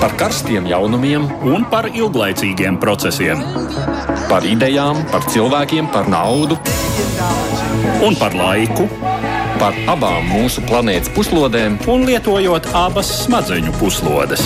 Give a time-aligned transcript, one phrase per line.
[0.00, 3.40] par karstiem jaunumiem un par ilglaicīgiem procesiem.
[4.30, 6.58] Par idejām, par cilvēkiem, par naudu
[8.04, 8.88] un par laiku.
[9.56, 14.42] Par abām mūsu planētas puslodēm, un lietojot abas smadzeņu puslodes.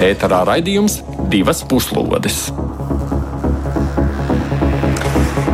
[0.00, 1.02] Ēterā raidījums
[1.32, 2.46] divas puslodes.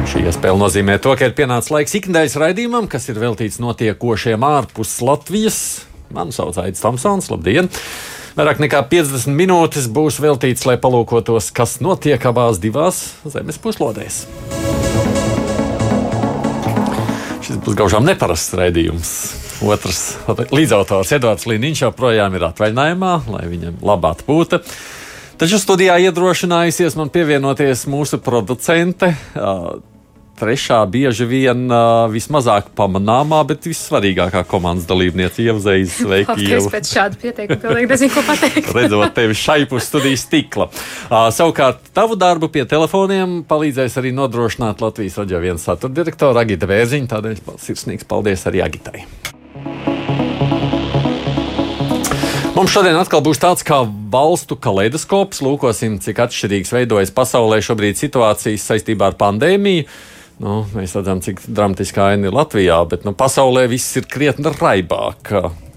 [0.06, 5.00] Šī iespēja nozīmē to, ka ir pienācis laiks ikdienas raidījumam, kas ir veltīts notiekošiem ārpus
[5.02, 5.58] Latvijas.
[6.14, 7.66] Mani sauc Aits Tomsons, labdien!
[8.36, 14.18] Vairāk nekā 50 minūtes būs veltīts, lai palūkotos, kas notiek abās divās zemes puslodēs.
[17.46, 19.14] Šis būs gaužām neparasts raidījums.
[19.64, 20.02] Otrs
[20.52, 24.60] līdzautors Edvards Līniņš joprojām ir atvaļinājumā, lai viņam labā atpūta.
[25.40, 29.14] Taču studijā iedrošinājusies man pievienoties mūsu producente
[30.36, 36.48] trešā bieži vien uh, vismazāk pamanāmā, bet vissvarīgākā komandas dalībniece Ievzējas sveiki.
[36.58, 38.72] Es pēc šāda pieteikuma pilnīgi nezinu, ko pateikt.
[38.76, 40.68] Redzot tevi šai pus studijas stikla.
[41.06, 46.68] Uh, savukārt, tavu darbu pie telefoniem palīdzēs arī nodrošināt Latvijas raģio viens satura direktora Agita
[46.70, 49.06] Vērziņa, tādēļ sirsnīgs paldies arī Agitai.
[52.56, 55.42] Mums šodien atkal būs tāds kā valstu kaleidoskops.
[55.44, 59.84] Lūkosim, cik atšķirīgs veidojas pasaulē šobrīd situācijas saistībā ar pandēmiju.
[60.42, 65.32] Nu, mēs redzam, cik dramatiskā aina ir Latvijā, bet nu, pasaulē viss ir krietni raibāk.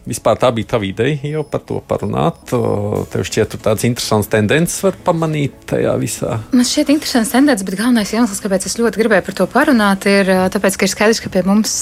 [0.09, 2.49] Vispār tā bija tā ideja jau par to parunāt.
[2.49, 6.39] Tev šķiet, ka tādas interesantas tendences var pamanīt tajā visā.
[6.51, 10.33] Man šķiet, interesants tendences, bet galvenais iemesls, kāpēc es ļoti gribēju par to parunāt, ir
[10.55, 11.75] tas, ka ir skaidrs, ka pie mums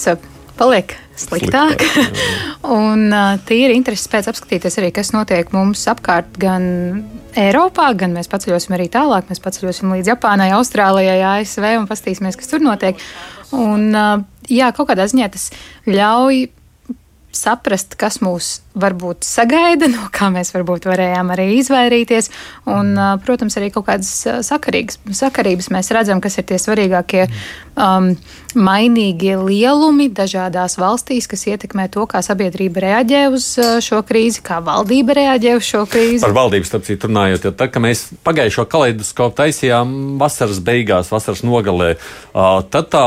[0.59, 1.81] paliek sliktāk.
[1.81, 2.25] sliktāk
[2.79, 3.13] un
[3.47, 6.67] tīri intereses pēc apskatīties arī, kas notiek mums apkārt, gan
[7.37, 9.27] Eiropā, gan mēs paceļosim arī tālāk.
[9.29, 13.01] Mēs paceļosim līdz Japānai, Austrālijai, ASV un paskatīsimies, kas tur notiek.
[13.55, 13.91] Un,
[14.49, 15.51] jā, kaut kādā ziņā tas
[15.87, 16.47] ļauj
[17.37, 22.31] saprast, kas mūs varbūt sagaida, no kā mēs varbūt varējām arī izvairīties.
[22.69, 22.93] Un,
[23.25, 24.11] protams, arī kaut kādas
[24.47, 27.27] sakarības mēs redzam, kas ir tie svarīgākie
[27.75, 28.13] um,
[28.57, 33.49] mainīgie lielumi dažādās valstīs, kas ietekmē to, kā sabiedrība reaģē uz
[33.85, 36.23] šo krīzi, kā valdība reaģē uz šo krīzi.
[36.25, 41.43] Par valdību, starp citu, runājot, jo tad, kad mēs pagājušo kaleidoskopu taisījām vasaras beigās, vasaras
[41.45, 41.93] nogalē,
[42.73, 43.03] tad tā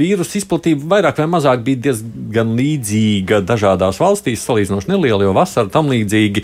[0.00, 5.90] vīrusu izplatība vairāk vai mazāk bija diezgan līdzīga dažādās valstīs, salīdzinoši neliela, jo vasara tam
[5.92, 6.42] līdzīgi.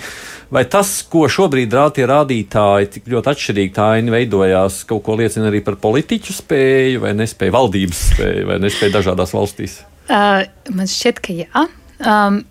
[0.53, 5.17] Vai tas, ko šobrīd rāda tie rādītāji, tik ļoti atšķirīgi tā aina veidojās, kaut ko
[5.21, 9.81] liecina arī par politiķu spēju vai nespēju, valdības spēju vai nespēju dažādās valstīs?
[10.11, 11.69] Uh, man šķiet, ka jā.
[12.03, 12.43] Um,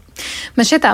[0.57, 0.85] Man šķiet,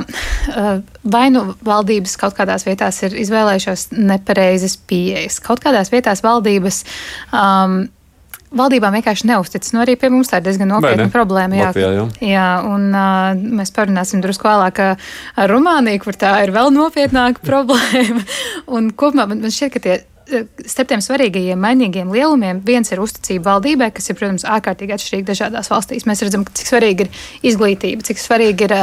[1.12, 6.84] vai nu valdības kaut kādās vietās ir izvēlējušās nepareizas pieejas, kaut kādās vietās valdības
[7.34, 7.82] um,
[8.56, 9.74] Valdībām vienkārši neusticas.
[9.76, 11.58] Nu, arī pie mums tā ir diezgan nopietna problēma.
[11.60, 12.06] Jā, Latvijā, jā.
[12.24, 18.24] jā un uh, mēs parunāsim drusku vēlāk ar Rumāniju, kur tā ir vēl nopietnāka problēma.
[18.72, 19.98] un kopumā man šķiet, ka tie
[20.68, 25.70] starp tiem svarīgajiem mainīgiem lielumiem viens ir uzticība valdībai, kas ir, protams, ārkārtīgi atšķirīga dažādās
[25.72, 26.08] valstīs.
[26.10, 28.76] Mēs redzam, cik svarīga ir izglītība, cik svarīga ir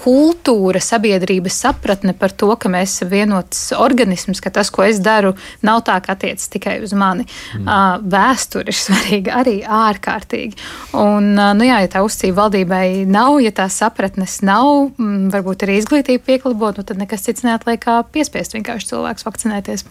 [0.00, 5.34] kultūra, sabiedrības sapratne par to, ka mēs esam vienots organisms, ka tas, ko es daru,
[5.66, 7.26] nav tā, ka attiecas tikai uz mani.
[7.58, 8.08] Mm.
[8.10, 10.58] Vēsture ir svarīga arī ārkārtīgi.
[10.98, 16.26] Un, nu jā, ja tā uzticība valdībai nav, ja tā sapratnes nav, varbūt arī izglītība
[16.32, 19.86] pieklibot, nu tad nekas cits neatliek kā piespiest vienkārši cilvēks vakcinēties.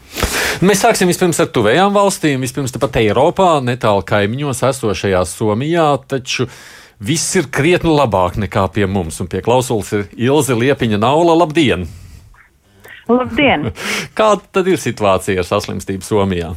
[0.65, 6.47] Mēs sāksim vispirms ar tuvējām valstīm, vispirms pat Eiropā, netālu kaimiņos esošajā Somijā, taču
[6.97, 9.19] viss ir krietni labāk nekā pie mums.
[9.21, 11.35] Un pie klausulas ir Ilze Liepiņa Naula.
[11.43, 11.85] Labdien!
[13.05, 13.69] Labdien!
[14.17, 16.55] Kāda tad ir situācija ar saslimstību Somijā?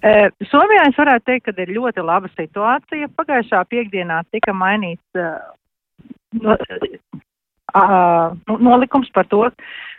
[0.00, 3.12] Uh, Somijā es varētu teikt, ka ir ļoti laba situācija.
[3.18, 5.36] Pagājušā piekdienā tika mainīts uh,
[6.40, 6.56] no,
[7.76, 9.50] uh, nolikums par to,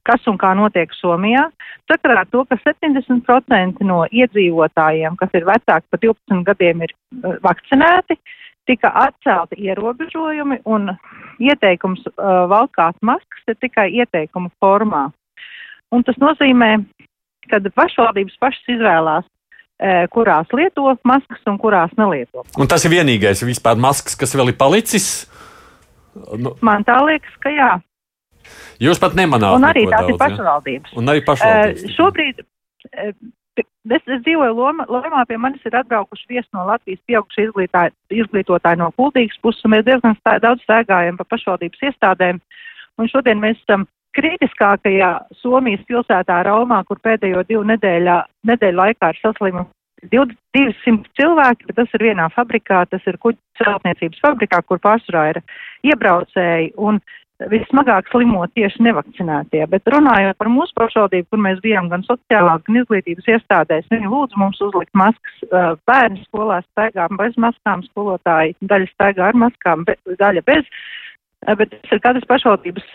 [0.05, 1.47] kas un kā notiek Somijā.
[1.89, 7.37] Sakarā ar to, ka 70% no iedzīvotājiem, kas ir vecāki par 12 gadiem, ir uh,
[7.45, 8.17] vakcinēti,
[8.69, 10.89] tika atcelti ierobežojumi un
[11.41, 15.07] ieteikums uh, valkāt maskas ir tikai ieteikumu formā.
[15.93, 16.77] Un tas nozīmē,
[17.51, 22.45] ka pašvaldības pašas izvēlās, uh, kurās lieto maskas un kurās nelieto.
[22.57, 25.25] Un tas ir vienīgais vispār maskas, kas vēl ir palicis?
[26.15, 26.55] Nu.
[26.63, 27.73] Man tā liekas, ka jā.
[28.83, 29.55] Jūs pat nemanāt.
[29.57, 30.93] Un arī tās daudz, ir pašvaldības.
[30.93, 30.99] Ja?
[30.99, 31.85] Un arī pašvaldības.
[31.85, 33.11] Uh, šobrīd uh,
[33.61, 37.47] es, es dzīvoju Lomā, Lomā, pie manis ir atbraukuši viesi no Latvijas pieauguši
[38.19, 42.41] izglītotāji no Kuldīgas puses, un mēs diezgan stā, daudz staigājam pa pašvaldības iestādēm.
[42.99, 49.19] Un šodien mēs esam kritiskākajā Somijas pilsētā Raumā, kur pēdējo divu nedēļu, nedēļu laikā ir
[49.21, 49.71] saslimuši
[50.11, 55.41] 200 cilvēki, bet tas ir vienā fabrikā, tas ir kuģu celtniecības fabrikā, kur pārsvarā ir
[55.91, 56.73] iebraucēji.
[56.77, 56.99] Un
[57.51, 59.65] vismagāk slimo tieši nevakcinētie.
[59.71, 64.39] Bet runājot par mūsu pašvaldību, kur mēs bijām gan sociālās, gan izglītības iestādēs, viņi lūdzu
[64.39, 65.41] mums uzlikt maskas.
[65.87, 70.69] Bērni skolās staigā bez maskām, skolotāji daļa staigā ar maskām, be, daļa bez.
[71.45, 72.85] Bet tas ir katras pašvaldības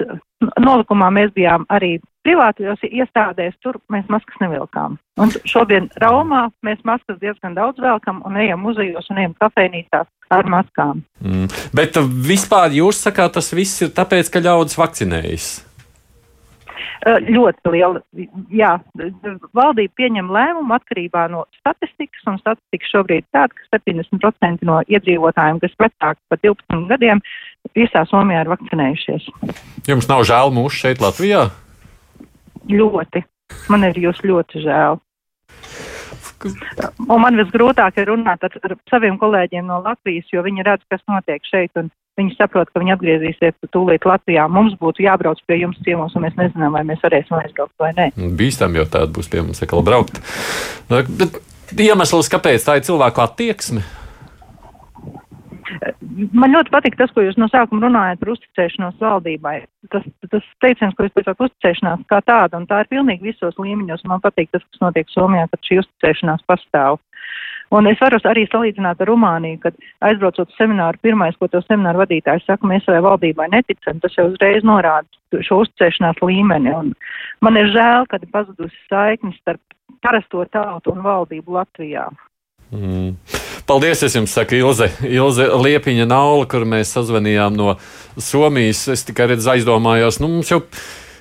[0.59, 1.11] nolikumā.
[1.15, 4.97] Mēs bijām arī privātajos iestādēs, tur mēs maskas nevilkām.
[5.21, 10.47] Un šodien Raumā mēs maskas diezgan daudz velkam un ejam muzejos un ejam kafejnīcās ar
[10.51, 11.03] maskām.
[11.23, 11.49] Mm.
[11.77, 15.51] Bet vispār jūs sakāt, tas viss ir tāpēc, ka ļaudis vakcinējas?
[17.07, 18.01] ļoti liela.
[18.53, 18.75] Jā,
[19.57, 25.77] valdība pieņem lēmumu atkarībā no statistikas, un statistika šobrīd tāda, ka 70% no iedzīvotājiem, kas
[25.81, 27.23] vecāki par 12 gadiem,
[27.77, 29.29] visā Somijā ir vakcinējušies.
[29.89, 31.49] Jums nav žēl mūsu šeit Latvijā?
[32.69, 33.25] Ļoti.
[33.73, 35.01] Man ir jūs ļoti žēl.
[36.45, 41.03] Un man visgrūtāk ir runāt ar, ar saviem kolēģiem no Latvijas, jo viņi redz, kas
[41.11, 41.91] notiek šeit, un
[42.21, 44.47] viņi saprot, ka viņi atgriezīsies tūlīt Latvijā.
[44.53, 48.11] Mums būtu jābrauc pie jums ciemos, un mēs nezinām, vai mēs varēsim aizbraukt vai nē.
[48.39, 50.21] Bīstam jau tāda būs pie mums atkal braukt.
[50.91, 51.41] Bet
[51.77, 53.85] iemesls, kāpēc tā ir cilvēku attieksme?
[56.35, 59.57] Man ļoti patīk tas, ko jūs no sākuma runājat par uzticēšanos valdībai.
[59.93, 64.03] Tas, tas teiciens, ko jūs teicāt, uzticēšanās kā tāda, un tā ir pilnīgi visos līmeņos.
[64.11, 66.99] Man patīk tas, kas notiek Somijā, kad šī uzticēšanās pastāv.
[67.71, 72.49] Un es varu arī salīdzināt ar Rumāniju, kad aizbraucot semināru, pirmais, ko to semināru vadītājs
[72.49, 76.75] saka, mēs savai valdībai neticam, tas jau uzreiz norāda šo uzticēšanās līmeni.
[76.75, 76.91] Un
[77.47, 79.63] man ir žēl, ka ir pazudusi saiknis starp
[80.03, 82.09] parasto tautu un valdību Latvijā.
[82.75, 83.15] Mm.
[83.71, 87.77] Paldies, es jums saku, Ilze, Ilze Liepiņa Naula, kur mēs sazvanījām no
[88.19, 88.89] Somijas.
[88.91, 90.65] Es tikai redzu, aizdomājos, nu, mums jau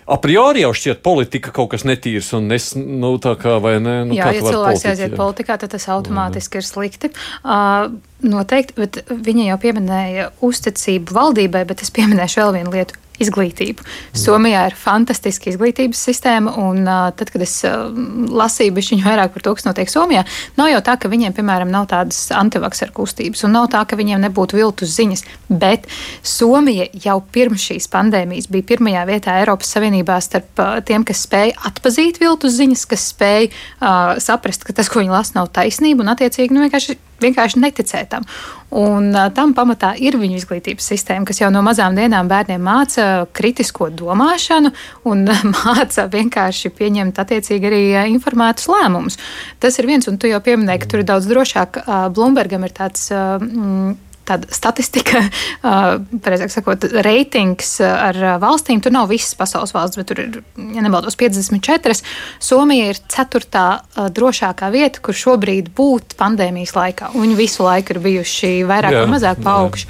[0.09, 3.99] a priori jau šķiet politika kaut kas netīrs un es, nu, tā kā vai ne.
[4.09, 6.63] Nu, jā, ja cilvēks aiziet politikā, tad tas automātiski mm.
[6.63, 7.11] ir slikti.
[7.43, 7.91] Uh,
[8.25, 13.85] noteikti, bet viņa jau pieminēja uzticību valdībai, bet es pieminēšu vēl vienu lietu izglītību.
[14.17, 19.67] Somijā ir fantastiska izglītības sistēma, un tad, kad es lasīju bišķiņu vairāk par to, kas
[19.67, 20.25] notiek Somijā,
[20.59, 24.23] nav jau tā, ka viņiem, piemēram, nav tādas antivakseru kustības, un nav tā, ka viņiem
[24.27, 25.89] nebūtu viltus ziņas, bet
[26.23, 32.21] Somija jau pirms šīs pandēmijas bija pirmajā vietā Eiropas Savienībā starp tiem, kas spēja atpazīt
[32.21, 36.55] viltus ziņas, kas spēja uh, saprast, ka tas, ko viņi lasa, nav taisnība, un attiecīgi
[36.55, 38.25] nu, vienkārši vienkārši neticēt tam.
[38.69, 43.89] Un tam pamatā ir viņu izglītības sistēma, kas jau no mazām dienām bērniem māca kritisko
[43.97, 44.73] domāšanu
[45.09, 45.25] un
[45.55, 47.81] māca vienkārši pieņemt attiecīgi arī
[48.13, 49.17] informētus lēmumus.
[49.59, 51.81] Tas ir viens, un tu jau pieminēji, ka tur ir daudz drošāk.
[52.13, 53.09] Bloombergam ir tāds.
[53.09, 53.97] Uh,
[54.29, 55.23] tāda statistika,
[56.23, 58.81] precīzāk sakot, reitings ar valstīm.
[58.83, 60.39] Tur nav visas pasaules valsts, bet tur ir,
[60.75, 61.97] ja nemaldos, 54.
[62.43, 63.67] Somija ir ceturtā
[64.15, 67.13] drošākā vieta, kur šobrīd būt pandēmijas laikā.
[67.17, 69.89] Viņi visu laiku ir bijuši vairāk vai mazāk paaugši.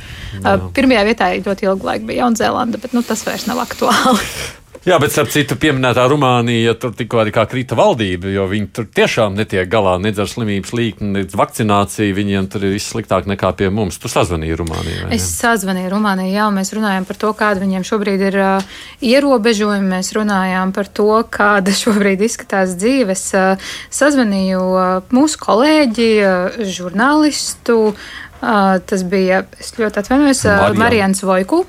[0.75, 4.24] Pirmajā vietā ļoti ilgu laiku bija Jaunzēlanda, bet nu, tas vairs nav aktuāli.
[4.88, 9.36] Jā, bet starp citu, pieminētā Rumānija, tur tikko arī krita valdība, jo viņi tur tiešām
[9.36, 12.16] netiek galā nedz ar slimības līkni, nedz vakcināciju.
[12.16, 14.00] Viņiem tur ir viss sliktāk nekā pie mums.
[14.00, 15.10] Tu sazvanīji Rumānijai.
[15.18, 19.92] Es sazvanīju Rumānijai, jā, mēs runājam par to, kāda viņiem šobrīd ir uh, ierobežojumi.
[19.98, 23.26] Mēs runājām par to, kāda šobrīd izskatās dzīves.
[23.36, 27.81] Uh, sazvanīju uh, mūsu kolēģi, uh, žurnālistu.
[27.92, 31.63] Uh, tas bija, es ļoti atvainojos, uh, Marijans Vojku.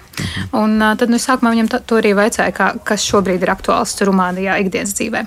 [0.57, 4.61] Un uh, tad nu, sākumā viņam to arī vaicāja, kā, kas šobrīd ir aktuāls Rumānijā
[4.63, 5.25] ikdienas dzīvē.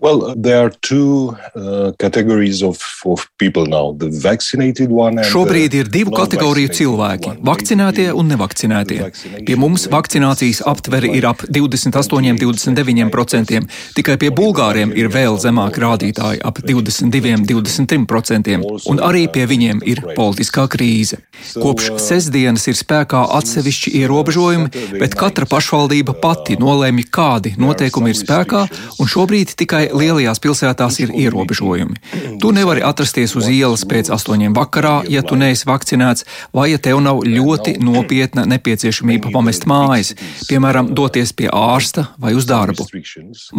[0.00, 3.92] Well, there are two uh, categories of, of people now.
[3.92, 9.10] The vaccinated one and Šobrīd ir divu kategoriju cilvēki- vakcinētie un nevakcinētie.
[9.44, 16.58] Pie mums vakcinācijas aptveri ir ap 28-29%, tikai pie bulgāriem ir vēl zemāki rādītāji- ap
[16.64, 21.16] 22-23%, un arī pie viņiem ir politiskā krīze.
[21.60, 28.68] Kopš sestdienas ir spēkā atsevišķi ierobežojumi, bet katra pašvaldība pati nolēma, kādi noteikumi ir spēkā,
[28.98, 31.96] un šobrīd tikai lielajās pilsētās ir ierobežojumi.
[32.40, 37.02] Tu nevari atrasties uz ielas pēc astoņiem vakarā, ja tu neesi vakcinēts, vai ja tev
[37.04, 40.14] nav ļoti nopietna nepieciešamība pamest mājas,
[40.48, 42.86] piemēram, doties pie ārsta vai uz darbu.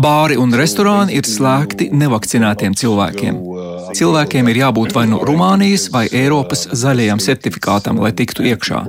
[0.01, 3.41] Bāri un restorāni ir slēgti nevakcinētiem cilvēkiem.
[3.97, 8.85] Cilvēkiem ir jābūt vai nu Rumānijas vai Eiropas zaļajam certifikātam, lai tiktu iekšā.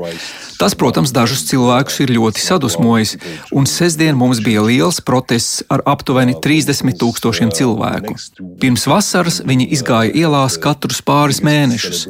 [0.62, 3.16] Tas, protams, dažus cilvēkus ir ļoti sadusmojis,
[3.50, 8.16] un sestdien mums bija liels protests ar aptuveni 30 tūkstošiem cilvēku.
[8.62, 12.04] Pirms vasaras viņi izgāja ielās katrus pāris mēnešus.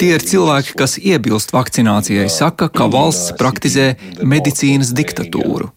[0.00, 5.72] Tie ir cilvēki, kas iebilst vakcinācijai, saka, ka valsts praktizē medicīnas diktatūru.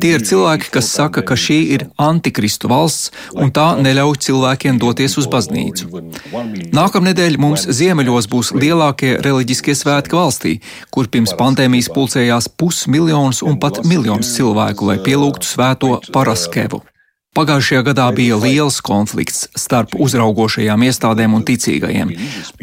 [0.00, 5.16] Tie ir cilvēki, kas saka, ka šī ir antikristu valsts un tā neļauj cilvēkiem doties
[5.20, 5.88] uz baznīcu.
[6.76, 10.54] Nākamnedēļ mums ziemeļos būs lielākie reliģiskie svētki valstī,
[10.94, 16.84] kur pirms pandēmijas pulcējās pusmiljons un pat miljons cilvēku, lai pielūgtu svēto Paraskevu.
[17.30, 22.10] Pagājušajā gadā bija liels konflikts starp uzraugošajām iestādēm un ticīgajiem.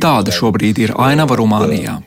[0.04, 2.02] Tāda šobrīd ir ainava Rumānijā.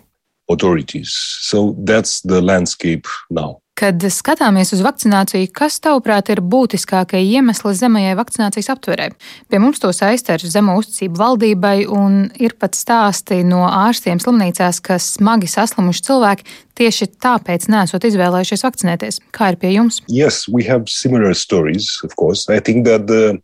[3.80, 9.06] Kad skatāmies uz vakcināciju, kas tavuprāt ir būtiskākie iemesli zemajai vakcinācijas aptverē?
[9.48, 14.82] Pie mums to saista ar zemo uzticību valdībai, un ir pat stāsti no ārstiem slimnīcās,
[14.84, 16.44] ka smagi saslimuši cilvēki
[16.76, 19.22] tieši tāpēc nesot izvēlējušies vakcinēties.
[19.32, 20.02] Kā ir pie jums?
[20.12, 22.52] Yes, we have similar stories, of course.
[22.52, 23.40] I think that the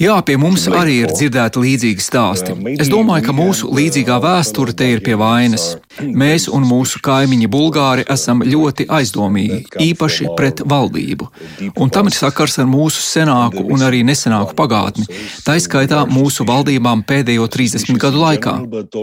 [0.00, 2.54] Jā, pie mums arī ir dzirdēti līdzīgi stāsti.
[2.80, 5.74] Es domāju, ka mūsu līdzīgā vēsture te ir pie vainas.
[6.22, 11.28] Mēs un mūsu kaimiņi Bulgāri esam ļoti aizdomīgi, īpaši pret valdību.
[11.76, 15.04] Un tam ir sakars ar mūsu senāku un arī nesenāku pagātni,
[15.44, 18.56] tā izskaitā mūsu valdībām pēdējo 30 gadu laikā.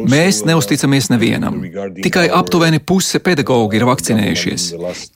[0.10, 1.62] Mēs neusticamies nevienam.
[2.02, 4.68] Tikai aptuveni puse pedagoģi ir vakcinējušies.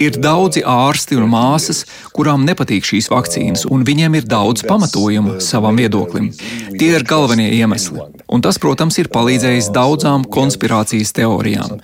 [0.05, 3.65] Ir daudzi ārsti un māsas, kurām nepatīk šīs vakcīnas.
[3.73, 6.29] Un viņiem ir daudz pamatojumu savam viedoklim.
[6.77, 8.03] Tie ir galvenie iemesli.
[8.27, 11.77] Un tas, protams, ir palīdzējis daudzām konspirācijas teorijām.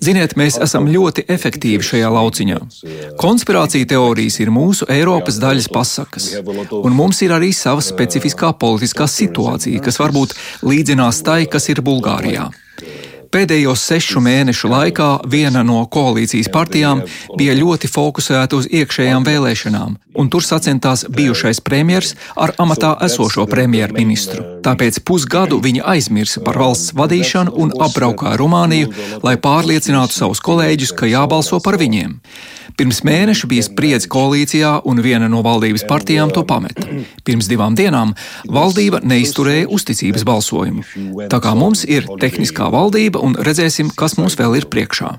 [0.00, 2.60] Ziniet, mēs esam ļoti efektīvi šajā lauciņā.
[3.20, 6.30] Konspirācija teorijas ir mūsu Eiropas daļas pasakas,
[6.80, 12.48] un mums ir arī sava specifiskā politiskā situācija, kas varbūt līdzinās tai, kas ir Bulgārijā.
[13.30, 17.04] Pēdējo sešu mēnešu laikā viena no koalīcijas partijām
[17.38, 24.42] bija ļoti fokusēta uz iekšējām vēlēšanām, un tur sacentās bijušais premjers ar amatā esošo premjerministru.
[24.66, 28.90] Tāpēc pusgadu viņa aizmirsa par valsts vadīšanu un apbraukāja Rumāniju,
[29.22, 32.18] lai pārliecinātu savus kolēģus, ka jābalso par viņiem.
[32.80, 36.86] Pirms mēneša bija spriedzi koalīcijā, un viena no valdības partijām to pameta.
[37.26, 38.14] Pirms divām dienām
[38.48, 40.84] valdība neizturēja uzticības balsojumu.
[41.32, 45.10] Tā kā mums ir tehniskā valdība, un redzēsim, kas mums vēl ir priekšā.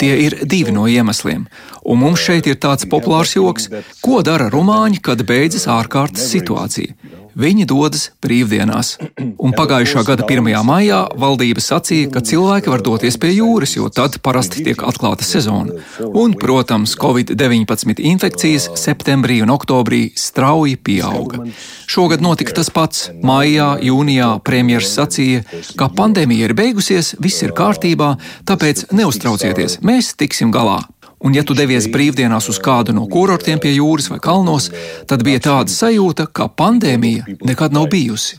[0.00, 1.46] Tie ir divi no iemesliem.
[1.84, 3.68] Un mums šeit ir tāds populārs joks,
[4.04, 6.96] ko dara rumāņi, kad beidzas ārkārtas situācija.
[7.38, 8.96] Viņi dodas brīvdienās.
[9.40, 10.50] Un pagājušā gada 1.
[10.66, 15.78] maijā valdība sacīja, ka cilvēki var doties pie jūras, jo tad parasti tiek atklāta sezona.
[16.12, 21.46] Un, protams, Covid-19 infekcijas septembrī un oktobrī strauji pieauga.
[21.88, 23.08] Šogad notika tas pats.
[23.22, 25.42] Maijā, jūnijā premjerministrs sacīja,
[25.78, 28.14] ka pandēmija ir beigusies, viss ir kārtībā,
[28.48, 30.82] tāpēc neuztraucieties, mēs tiksim galā.
[31.22, 34.68] Un, ja tu devies brīvdienās uz kādu no kurortiem pie jūras vai kalnos,
[35.08, 38.38] tad bija tāda sajūta, ka pandēmija nekad nav bijusi.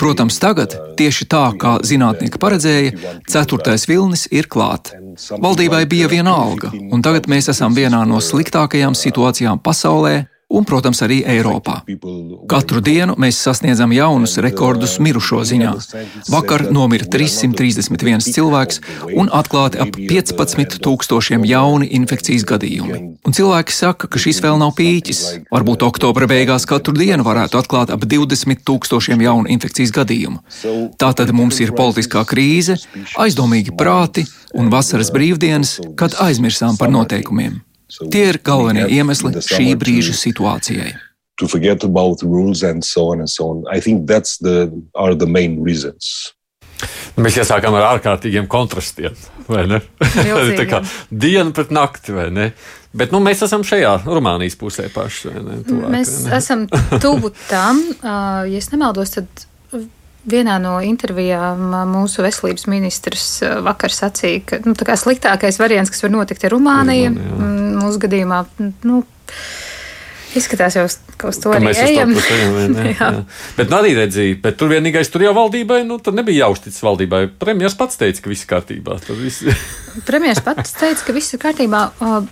[0.00, 4.92] Protams, tagad, tieši tā kā zinātnieki paredzēja, ceturtais vilnis ir klāt.
[5.40, 11.00] Valdībai bija viena alga, un tagad mēs esam vienā no sliktākajām situācijām pasaulē un, protams,
[11.04, 11.82] arī Eiropā.
[12.48, 15.74] Katru dienu mēs sasniedzam jaunus rekordus mirušo ziņā.
[16.32, 18.80] Vakar nomira 331 cilvēks
[19.12, 23.00] un atklāti ap 15 tūkstošiem jauni infekcijas gadījumi.
[23.28, 25.22] Un cilvēki saka, ka šis vēl nav pīķis.
[25.52, 30.40] Varbūt oktobra beigās katru dienu varētu atklāt ap 20 tūkstošiem jaunu infekcijas gadījumu.
[30.96, 32.80] Tātad mums ir politiskā krīze,
[33.20, 34.24] aizdomīgi prāti
[34.56, 37.67] un vasaras brīvdienas, kad aizmirsām par noteikumiem.
[37.88, 40.94] Tie ir galvenie iemesli šī brīža situācijai.
[41.38, 43.62] To forget about rules and so on and so on.
[43.70, 46.34] I think that's the are the main reasons.
[47.18, 49.16] Mēs iesākām ar ārkārtīgiem kontrastiem.
[49.48, 52.50] Tā kā diena pret nakti, vai ne?
[52.98, 55.32] Bet nu, mēs esam šajā Rumānijas pusē paši.
[55.66, 56.66] Tuvāk, mēs esam
[57.02, 59.48] tuvu tam, uh, ja nemaldos, tad
[60.28, 66.44] Vienā no intervijām mūsu veselības ministrs vakar sacīja, ka nu, sliktākais variants, kas var notikt,
[66.44, 67.14] ir Rumānija.
[67.14, 67.57] Rumānija
[67.88, 68.44] mūsu gadījumā
[68.86, 69.02] nu,
[70.36, 70.84] Izskatās, jau
[71.18, 72.10] ka uz to arī ejam.
[72.12, 73.06] To ejam jā, jā.
[73.56, 77.22] Bet nu, arī redzēja, bet tur vienīgais tur jau valdībai, nu, tur nebija jāuzticas valdībai.
[77.40, 78.98] Premjeras pats teica, ka viss ir kārtībā.
[79.18, 79.54] Visi...
[80.08, 81.82] Premjeras pats teica, ka viss ir kārtībā,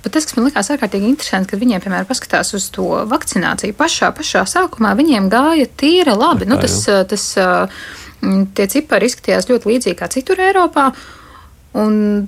[0.05, 4.13] bet tas, kas man likās ārkārtīgi interesanti, kad viņiem, piemēram, paskatās uz to vakcināciju pašā,
[4.17, 6.49] pašā sākumā, viņiem gāja tīra labi.
[6.51, 7.31] Nu, tas, tas,
[8.57, 10.91] tie cipari izskatījās ļoti līdzīgi kā citur Eiropā.
[11.81, 12.27] Un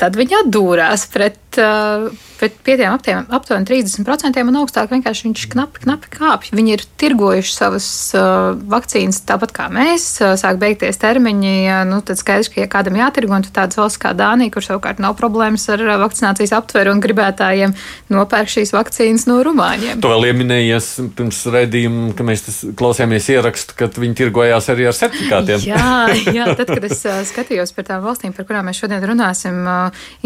[0.00, 2.08] tad viņi atdūrās pret, uh,
[2.38, 6.50] pret pietiem aptiem, aptuveni 30% un augstāk vienkārši viņš knapi, knapi kāpj.
[6.56, 7.86] Viņi ir tirgojuši savas
[8.18, 11.54] uh, vakcīnas tāpat kā mēs, uh, sāk beigties termiņi,
[11.88, 15.16] nu, tad skaidrs, ka ja kādam jātirgo, un tādas valsts kā Dānija, kur savukārt nav
[15.18, 17.74] problēmas ar vakcinācijas aptveru un gribētājiem
[18.12, 20.02] nopērk šīs vakcīnas no Rumāņiem.
[20.04, 22.44] To vēl ieminējies pirms redzījuma, ka mēs
[22.78, 25.64] klausījāmies ierakstu, kad viņi tirgojās arī ar certifikātiem.
[25.70, 25.94] jā,
[26.34, 29.60] jā, tad, kad es skatījos par tām valstīm, par kurām mēs šodien runāsim,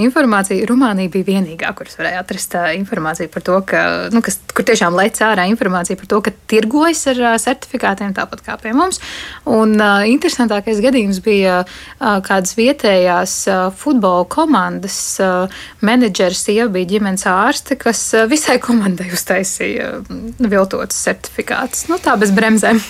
[0.01, 3.83] informācija Rumānija bija vienīgā, kuras varēja atrast informāciju par to, ka,
[4.15, 8.59] nu, kas, kur tiešām lec ārā informācija par to, ka tirgojas ar certifikātiem, tāpat kā
[8.63, 9.01] pie mums.
[9.49, 16.95] Un uh, interesantākais gadījums bija uh, kādas vietējās uh, futbola komandas uh, menedžers, sieva bija
[16.97, 21.89] ģimenes ārste, kas uh, visai komandai uztaisīja uh, viltotas certifikātus.
[21.93, 22.83] Nu, tā bez bremzēm.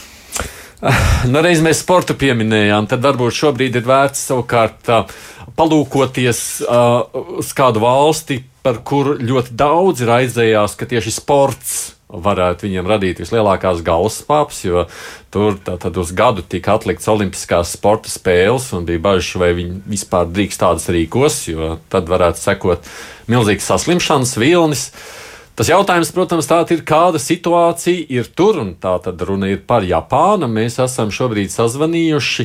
[1.27, 5.11] Nu, reiz mēs sportu pieminējām, tad varbūt šobrīd ir vērts savukārt uh,
[5.59, 7.03] palūkoties uh,
[7.43, 13.83] uz kādu valsti, par kuru ļoti daudz raizējās, ka tieši sports varētu viņiem radīt vislielākās
[13.85, 14.87] galvaspāpes, jo
[15.35, 20.31] tur tad uz gadu tika atlikts Olimpiskās sporta spēles, un bija bažas, vai viņi vispār
[20.31, 22.89] drīkst tādas rīkos, jo tad varētu sekot
[23.29, 24.89] milzīgs saslimšanas vilnis.
[25.59, 30.47] Tas jautājums, protams, ir, kāda situācija ir tur, un tā tad runa ir par Japānu.
[30.47, 32.45] Mēs esam šobrīd sazvanījuši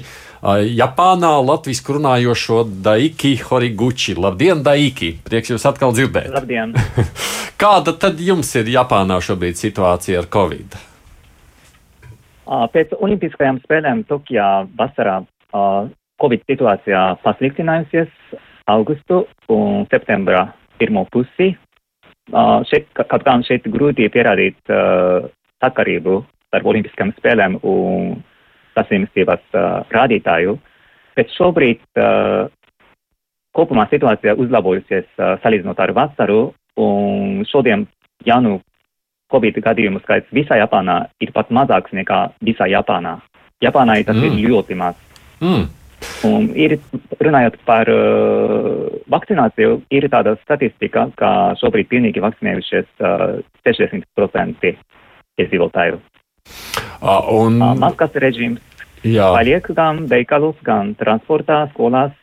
[0.73, 4.15] Japānā latviešu runājošo Daiki Horiguchi.
[4.17, 5.11] Labdien, Daiki!
[5.27, 6.31] Prieks jūs atkal dzirdēt!
[6.33, 6.73] Labdien!
[7.61, 10.73] kāda tad jums ir Japānā šobrīd situācija ar Covid?
[12.73, 15.19] Pēc Olimpiskajām spēlēm Tokijā vasarā
[15.53, 18.09] Covid situācija pasliktinājusies
[18.73, 20.47] augustu un septembrā
[20.81, 21.53] pirmo pusi
[22.69, 24.59] šeit, kaut kā šeit grūti pierādīt
[25.63, 28.21] sakarību starp Olimpiskajām spēlēm un
[28.77, 29.55] saslimstības
[29.93, 30.57] rādītāju,
[31.17, 31.81] bet šobrīd
[33.53, 35.09] kopumā situācija uzlabojusies
[35.43, 37.87] salīdzinot ar vasaru, un šodien
[38.25, 38.59] jaunu
[39.33, 43.17] Covid gadījumu skaits visā Japānā ir pat mazāks nekā visā Japānā.
[43.63, 44.25] Japānā tas mm.
[44.29, 44.99] ir ļoti maz.
[45.41, 45.65] Mm.
[46.27, 46.77] Un ir
[47.23, 51.29] runājot par uh, vakcināciju, ir tāda statistika, ka
[51.59, 54.73] šobrīd pilnīgi vakcinējušies uh, 60%
[55.43, 55.99] iedzīvotāju.
[57.03, 57.59] Uh, un...
[57.59, 58.61] Uh, maskas režīms
[59.03, 59.31] Jā.
[59.35, 62.13] paliek gan veikalos, gan transportā, skolās,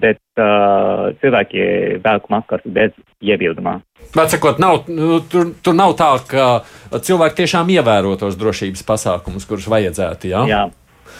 [0.00, 1.64] bet uh, cilvēki
[2.04, 3.80] velk maskas bez iebildumā.
[4.16, 6.46] Vecākot, nav, nu, tur, tur nav tā, ka
[6.94, 10.30] cilvēki tiešām ievēro tos drošības pasākumus, kurus vajadzētu.
[10.30, 10.62] Jā, jā,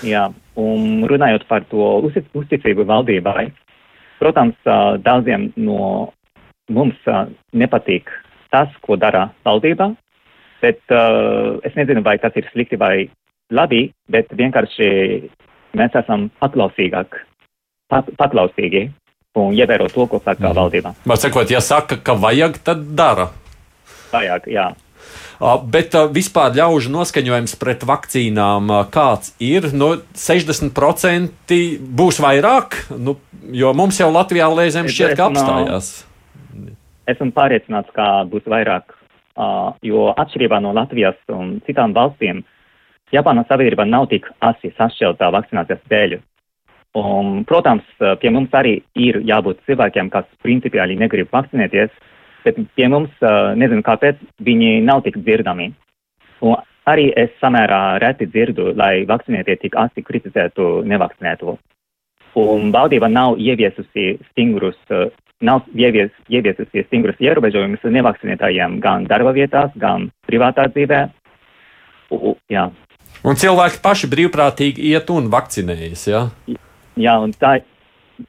[0.06, 0.28] jā.
[0.60, 2.00] Un runājot par to
[2.36, 3.48] uzticību valdībai,
[4.20, 4.56] protams,
[5.04, 6.10] daudziem no
[6.70, 6.98] mums
[7.56, 8.10] nepatīk
[8.52, 9.92] tas, ko dara valdība,
[10.60, 10.82] bet
[11.66, 13.08] es nezinu, vai tas ir slikti vai
[13.54, 14.88] labi, bet vienkārši
[15.78, 17.22] mēs esam paklausīgāki,
[17.90, 18.88] pat, paklausīgi
[19.38, 20.56] un ievēro to, ko saka mm.
[20.58, 20.94] valdība.
[21.06, 23.30] Var sakot, ja saka, ka vajag, tad dara.
[24.10, 24.70] Vajag, jā.
[25.72, 29.70] Bet vispār ļaužu noskaņojums pret vakcīnām kāds ir?
[29.72, 31.58] Nu, 60%
[32.00, 33.16] būs vairāk, nu,
[33.56, 35.92] jo mums jau Latvijā lēzēm šķiet, ka apstājās.
[37.10, 38.94] Esmu pārliecināts, ka būs vairāk,
[39.86, 42.44] jo atšķirībā no Latvijas un citām valstīm,
[43.10, 46.20] Japānas sabiedrība nav tik asi sašķeltā vakcinācijas dēļ.
[47.00, 47.86] Un, protams,
[48.22, 51.90] pie mums arī ir jābūt cilvēkiem, kas principiāli negrib vakcinēties,
[52.44, 53.12] bet pie mums,
[53.60, 55.70] nezinu kāpēc, viņi nav tik dzirdami.
[56.46, 61.56] Un arī es samērā reti dzirdu, lai vakcinētie tik asi kritizētu nevakcinēto.
[62.40, 64.78] Un valdība nav ieviesusi stingrus,
[65.42, 71.02] nav ievies, ieviesusi stingrus ierobežojumus nevakcinētājiem gan darba vietās, gan privātā dzīvē.
[72.14, 72.68] U, jā.
[73.26, 76.22] Un cilvēki paši brīvprātīgi iet un vakcinējas, jā?
[77.00, 77.58] Jā, un tā,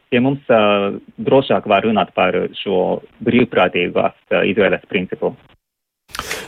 [0.10, 5.36] pie mums uh, drošāk var runāt par šo brīvprātīgās uh, izvēles principu.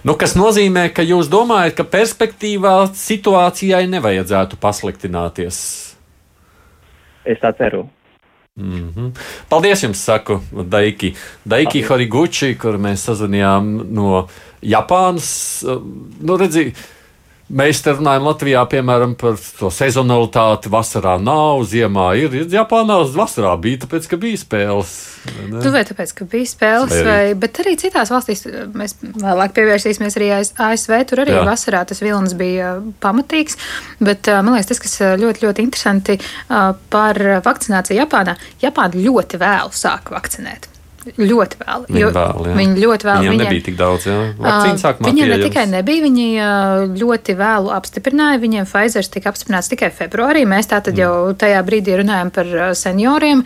[0.03, 5.59] Nu, kas nozīmē, ka jūs domājat, ka perspektīvā situācijai nevajadzētu pasliktināties?
[7.23, 7.85] Es tā ceru.
[8.55, 9.11] Mm -hmm.
[9.49, 11.13] Paldies jums, saku Daiki.
[11.45, 14.27] Daiki Horiguchi, kur mēs sazvanījām no
[14.61, 15.63] Japānas.
[16.21, 16.73] Nu, redzi,
[17.51, 20.71] Mēs te runājam Latvijā, piemēram, par to sezonalitāti.
[20.71, 22.37] Vasarā nav, ziemā ir.
[22.49, 24.93] Japānā vasarā bija, tāpēc, ka bija spēles.
[25.51, 25.59] Ne?
[25.59, 30.19] Tu vai tāpēc, ka bija spēles, vai, vai, bet arī citās valstīs mēs vēlāk pievērsīsimies
[30.21, 30.97] arī ASV.
[31.11, 31.45] Tur arī Jā.
[31.51, 33.59] vasarā tas vilnis bija pamatīgs.
[33.99, 40.15] Bet man liekas, tas, kas ļoti, ļoti interesanti par vakcināciju Japānā, Japāna ļoti vēlu sāk
[40.15, 40.72] vakcinēt.
[41.03, 41.85] Ļoti vēl.
[41.89, 42.55] Viņa, vēl, jā.
[42.57, 43.23] viņa ļoti vēl.
[43.23, 44.17] Viņiem nebija tik daudz, jā.
[44.39, 45.09] Vakcīna sākumā.
[45.09, 46.27] Viņiem ne tikai nebija, viņi
[47.01, 48.41] ļoti vēlu apstiprināja.
[48.43, 50.45] Viņiem Pfizer tika apstiprināts tikai februārī.
[50.49, 51.03] Mēs tātad mm.
[51.03, 53.43] jau tajā brīdī runājam par senioriem.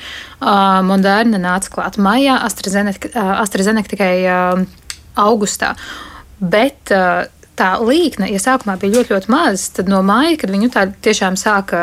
[0.92, 4.14] Moderna nāca klāt maijā, AstraZeneca, AstraZeneca tikai
[5.18, 5.74] augustā.
[6.38, 6.94] Bet
[7.58, 11.38] tā līkne, ja sākumā bija ļoti, ļoti maz, tad no māja, kad viņu tā tiešām
[11.40, 11.82] sāka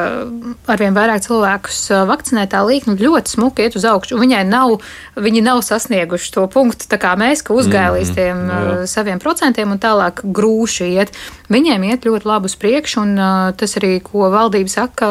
[0.70, 4.18] arvien vairāk cilvēkus vakcinēt, tā līkne ļoti smuki iet uz augšu.
[4.20, 4.76] Viņai nav,
[5.18, 8.88] viņi nav sasnieguši to punktu, kā mēs, ka uzgāja līdz tiem mm, jā.
[8.94, 11.14] saviem procentiem un tālāk grūši iet.
[11.52, 13.14] Viņiem iet ļoti labi uz priekšu, un
[13.58, 15.08] tas arī, ko valdība saka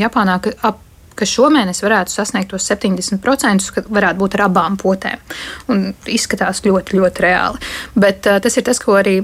[0.00, 0.82] Japānā, ka ap
[1.14, 5.20] ka šomēnes varētu sasniegt tos 70%, ka varētu būt ar abām potēm.
[5.70, 7.60] Un izskatās ļoti, ļoti reāli.
[7.94, 9.20] Bet uh, tas ir tas, ko arī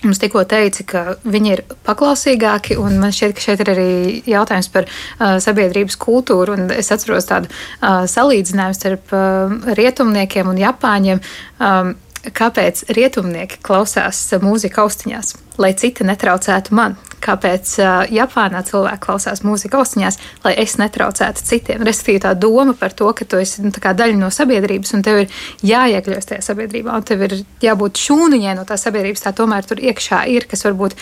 [0.00, 3.88] Mums tikko teica, ka viņi ir paklausīgāki, un man šķiet, ka šeit ir arī
[4.30, 6.56] jautājums par uh, sabiedrības kultūru.
[6.72, 11.20] Es atceros tādu uh, salīdzinājumu starp uh, rietumniekiem un japāņiem.
[11.60, 11.92] Um,
[12.24, 16.96] kāpēc rietumnieki klausās mūziku austiņās, lai citi netraucētu man.
[17.20, 17.74] Kāpēc
[18.12, 21.84] Japānā cilvēki klausās mūziku austiņās, lai es netraucētu citiem.
[21.84, 25.40] Respektīvi, tā doma par to, ka tu esi nu, daļa no sabiedrības un tev ir
[25.68, 30.24] jāiekļūst tajā sabiedrībā, un tev ir jābūt šūniņai no tās sabiedrības, tā tomēr tur iekšā
[30.32, 30.96] ir, kas varbūt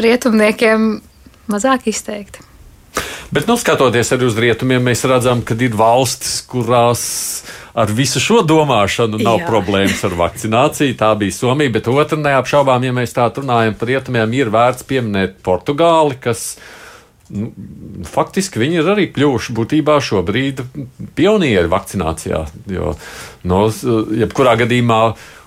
[0.00, 0.94] rietumniekiem
[1.52, 2.49] mazāk izteikti.
[3.30, 7.02] Bet, nu, skatoties arī uz rietumiem, mēs redzam, ka ir valstis, kurās
[7.78, 9.46] ar visu šo domāšanu nav Jā.
[9.46, 10.96] problēmas ar vakcināciju.
[10.98, 15.38] Tā bija Somija, bet otra neapšaubām, ja mēs tā runājam par rietumiem, ir vērts pieminēt
[15.46, 16.56] Portugāli, kas
[17.30, 17.52] nu,
[18.10, 20.64] faktiski viņi ir arī kļuvuši būtībā šobrīd
[21.14, 22.42] pionieri vakcinācijā.
[22.74, 22.96] Jo,
[23.46, 23.66] no,
[24.24, 25.04] jebkurā gadījumā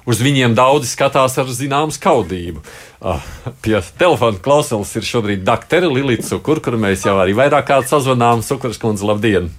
[0.09, 2.63] uz viņiem daudzi skatās ar zināmu skaudību.
[3.03, 3.23] Uh,
[3.63, 8.43] pie telefona klausulas ir šobrīd doktora Lilita Cukur, kur mēs jau arī vairāk kārt sazvanām.
[8.45, 9.51] Cukuras kundze, labdien!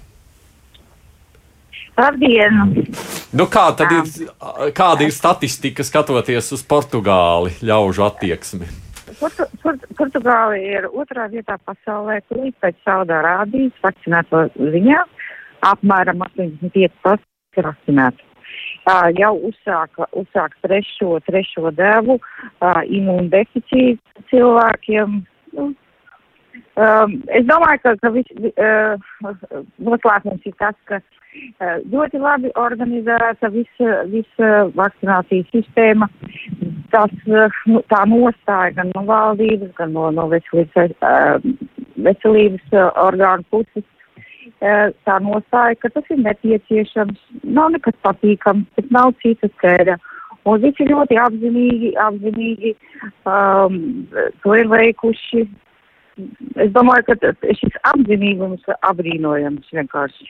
[1.95, 2.73] Labdien!
[3.35, 4.09] Nu, kā tad ir,
[4.75, 8.67] kāda ir statistika skatoties uz Portugāli ļaužu attieksmi?
[9.19, 15.03] Portu, Port, Portugāla ir otrā vietā pasaulē, tūlīt pēc Saudārābijas vakcinēto ziņā.
[15.65, 18.24] Apmēram 85% ir vakcinēti
[18.85, 25.19] uh, jau uzsāka, uzsāka trešo, trešo devu uh, imūndeficītu cilvēkiem.
[25.55, 25.67] Nu,
[26.79, 28.95] um, es domāju, ka, ka vis, uh,
[29.89, 36.09] noslēpums ir tas, ka uh, ļoti labi organizēta visa, visa vakcinācijas sistēma.
[36.93, 43.47] Tas, uh, tā nostāja gan no valdības, gan no, no veselības, uh, veselības uh, orgānu
[43.51, 43.85] puses
[44.59, 49.97] tā nostāja, ka tas ir nepieciešams, nav nekas patīkams, bet nav cita ceļa.
[50.45, 52.75] Un visi ļoti apzinīgi, apzinīgi
[53.25, 53.79] um,
[54.43, 55.47] to ir veikuši.
[56.61, 60.29] Es domāju, ka šis apzinīgums ir apbrīnojams vienkārši.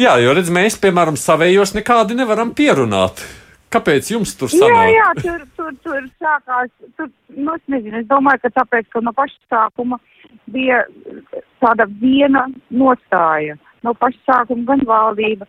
[0.00, 3.20] Jā, jo redz, mēs, piemēram, savējos nekādi nevaram pierunāt.
[3.68, 4.70] Kāpēc jums tur sanāk?
[4.72, 9.02] Jā, jā, tur, tur, tur sākās, tur, nu, es nezinu, es domāju, ka tāpēc, ka
[9.04, 9.98] no paša sākuma
[10.54, 10.86] bija
[11.62, 13.56] tāda viena nostāja.
[13.86, 15.46] No paša sākuma gan valdība,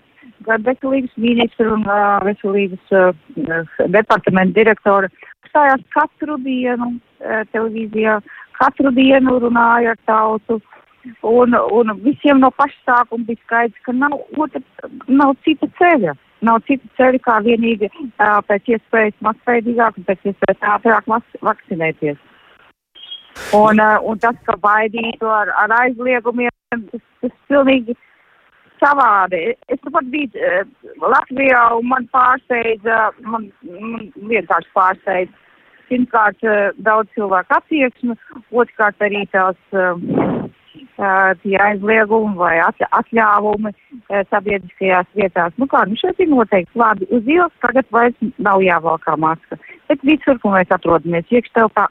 [0.47, 5.09] gan veselības ministra un uh, veselības uh, departamenta direktora
[5.49, 8.19] stājās katru dienu uh, televīzijā,
[8.59, 10.59] katru dienu runāja ar tautu.
[11.23, 14.61] Un, un visiem no paša sākuma bija skaidrs, ka nav, otra,
[15.07, 16.15] nav cita ceļa.
[16.45, 21.09] Nav cita ceļa, kā vienīgi uh, pēc iespējas masveidīgāk un pēc iespējas ātrāk
[21.43, 22.19] vakcinēties.
[23.53, 27.95] Un, uh, un tas, ka baidītu ar, ar aizliegumiem, tas, tas pilnīgi
[28.77, 29.55] savādi.
[29.73, 30.59] Es pat biju uh,
[31.01, 35.33] Latvijā un man pārsteidza, man, man vienkārši pārsteidza.
[35.89, 38.17] Pirmkārt, uh, daudz cilvēku attieksmi,
[38.53, 39.57] otrkārt arī tās.
[41.39, 43.71] Tie aizliegumi vai atļāvumi
[44.27, 45.53] sabiedriskajās vietās.
[45.55, 47.07] Nu kā, nu šeit ir noteikti labi.
[47.15, 49.55] Uz ielas tagad vairs nav jāvalkā maska.
[49.87, 51.87] Bet visur, kur mēs atrodamies, iekštelpā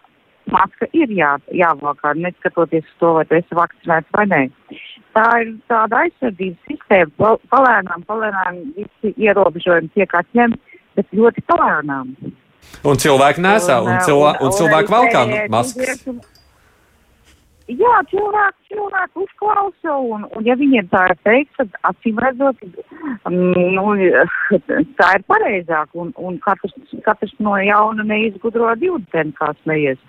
[0.52, 4.40] maska ir jā, jāvalkā, neskatoties uz to, vai tu esi vakcinēts vai nē.
[5.16, 7.34] Tā ir tāda aizsardzības sistēma.
[7.52, 12.16] Palēnām, palēnām visi ierobežojumi tiek atņemti, bet ļoti palēnām.
[12.86, 16.04] Un cilvēki nesā, un, un, cilvē, un, un cilvēki valkā maskas.
[17.68, 22.62] Jā, cilvēki, cilvēki uzklausa, un, un ja viņiem tā ir teikt, tad acīm redzot,
[23.28, 24.62] mm, nu,
[24.96, 26.72] tā ir pareizāk, un, un katrs,
[27.04, 30.00] katrs no jauna neizgudro divdien, kā smējies.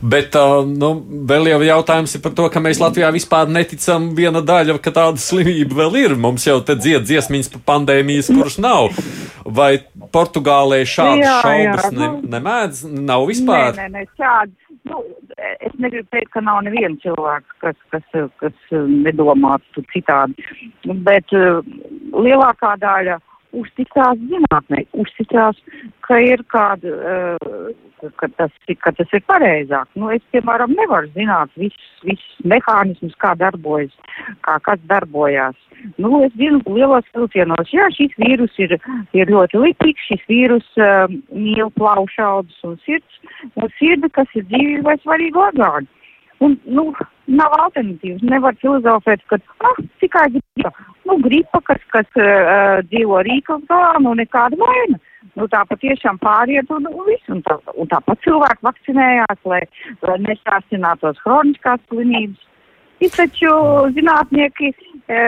[0.00, 0.92] Bet uh, nu,
[1.28, 5.20] vēl jau jautājums ir par to, ka mēs Latvijā vispār neticam viena daļa, ka tāda
[5.20, 6.16] slimība vēl ir.
[6.20, 8.90] Mums jau te dzied dziesmiņas par pandēmijas, kuras nav.
[9.44, 9.72] Vai
[10.14, 12.82] Portugālē šādas šaubas jā, ne, nu, nemēdz?
[13.08, 13.74] Nav vispār?
[13.78, 15.00] Nē, nē, nē, šādi nu,
[15.60, 20.46] es negribu teikt, ka nav neviena cilvēka, kas, kas, kas nedomātu citādi,
[21.06, 21.60] bet uh,
[22.16, 23.18] lielākā daļa
[23.56, 25.58] uzticās zinātnē, uzticās,
[26.06, 28.52] ka ir kāda, uh, ka, tas,
[28.84, 29.88] ka tas ir pareizāk.
[29.98, 33.94] Nu, es, piemēram, nevaru zināt visus, visus mehānismus, kā darbojas,
[34.46, 35.58] kā kas darbojās.
[35.96, 38.76] Nu, es zinu lielos vilcienos, jā, šis vīrus ir,
[39.16, 43.22] ir ļoti lipīgs, šis vīrus uh, mīl plaušaudus un sirds,
[43.54, 45.88] un sirdi, kas ir dzīvībai svarīgi orgāni.
[46.40, 46.86] Un, nu,
[47.28, 48.24] nav alternatīvas.
[48.30, 50.72] Nevar filozofēt, ka, ah, tikai gripa.
[51.08, 53.20] Nu, gripa, kas, kas uh, dzīvo
[53.68, 55.00] galā, nu, nekāda vaina.
[55.36, 57.28] Nu, tā patiešām pāriet un, un viss.
[57.28, 59.60] Un, tā, un tāpat cilvēki vakcinējās, lai,
[60.06, 62.46] lai nesāsinātos hroniskās slimības.
[63.00, 63.50] Ir taču
[63.96, 64.72] zinātnieki
[65.08, 65.20] e,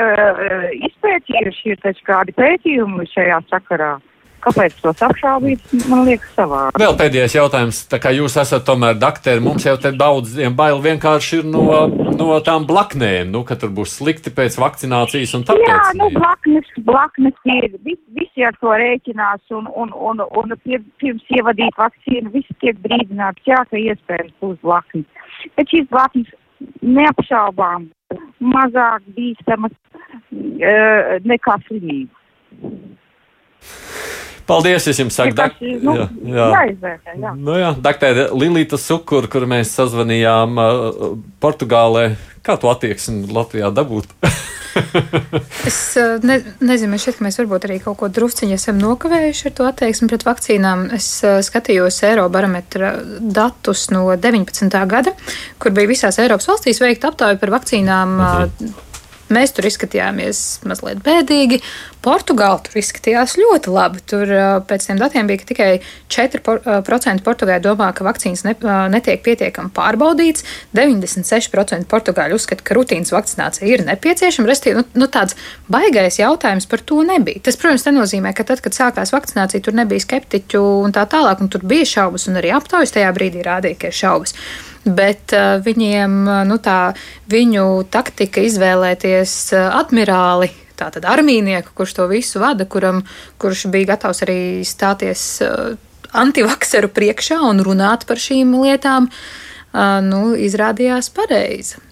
[0.89, 3.95] izpētījuši, ir taču kādi pētījumi šajā sakarā.
[4.43, 5.75] Kāpēc tos apšaubīt?
[5.91, 6.81] Man liekas, savādi.
[6.83, 7.83] Vēl pēdējais jautājums.
[7.91, 11.87] Tā kā jūs esat tomēr dakteri, mums jau te daudziem bail vienkārši ir no,
[12.19, 15.69] no tām blaknēm, nu, ka tur būs slikti pēc vakcinācijas un tāpēc.
[15.69, 21.35] Jā, nu, blaknes, blaknes ir, visi, visi ar to rēķinās un, un, un, un pirms
[21.39, 25.29] ievadīt vakcīnu, visi tiek brīdināti, jā, ka iespējams būs blaknes.
[25.59, 26.35] Bet šīs blaknes
[26.83, 27.87] neapšaubām
[28.55, 29.75] mazāk bīstamas
[30.35, 32.19] uh, nekā slimība.
[34.47, 35.59] Paldies, es jums saku, dak...
[35.61, 36.47] nu, jā, jā.
[36.57, 37.35] Jāizvērtē, jā.
[37.39, 42.13] Nu, jā, doktere Lilīta Sukur, kur mēs sazvanījām uh, Portugālē.
[42.43, 44.11] Kā tu attieksmi Latvijā dabūt?
[45.69, 49.57] es uh, ne, nezinu, šķiet, ka mēs varbūt arī kaut ko drusciņi esam nokavējuši ar
[49.59, 50.87] to attieksmi pret vakcīnām.
[50.97, 54.79] Es uh, skatījos Eirobarometra datus no 19.
[54.91, 55.15] gada,
[55.63, 58.17] kur bija visās Eiropas valstīs veikta aptauja par vakcīnām.
[58.19, 58.81] Mhm.
[59.33, 61.61] Uh, Mēs tur izskatījāmies mazliet bēdīgi.
[62.03, 64.03] Portugāla tur izskatījās ļoti labi.
[64.11, 64.31] Tur
[64.69, 65.69] pēc tiem datiem bija tikai
[66.13, 68.55] 4% portugāļu domā, ka vakcīnas ne,
[68.93, 70.45] netiek pietiekami pārbaudīts.
[70.77, 74.51] 96% portugāļu uzskata, ka rutīnas vakcinācija ir nepieciešama.
[74.51, 75.39] Restīvi, nu, nu, tāds
[75.73, 77.45] baigais jautājums par to nebija.
[77.47, 81.53] Tas, protams, nenozīmē, ka tad, kad sākās vakcinācija, tur nebija skeptiķu un tā tālāk, un
[81.53, 84.37] tur bija šaubas, un arī aptaujas tajā brīdī rādīja, ka ir šaubas
[84.85, 86.17] bet uh, viņiem
[86.49, 86.95] nu, tā,
[87.31, 90.51] viņu taktika izvēlēties uh, admirāli.
[90.79, 93.03] Tātad armīnieku, kurš to visu vada, kuram,
[93.39, 95.23] kurš bija gatavs arī stāties
[96.17, 99.07] antivakseru priekšā un runāt par šīm lietām,
[100.09, 101.92] nu, izrādījās pareizi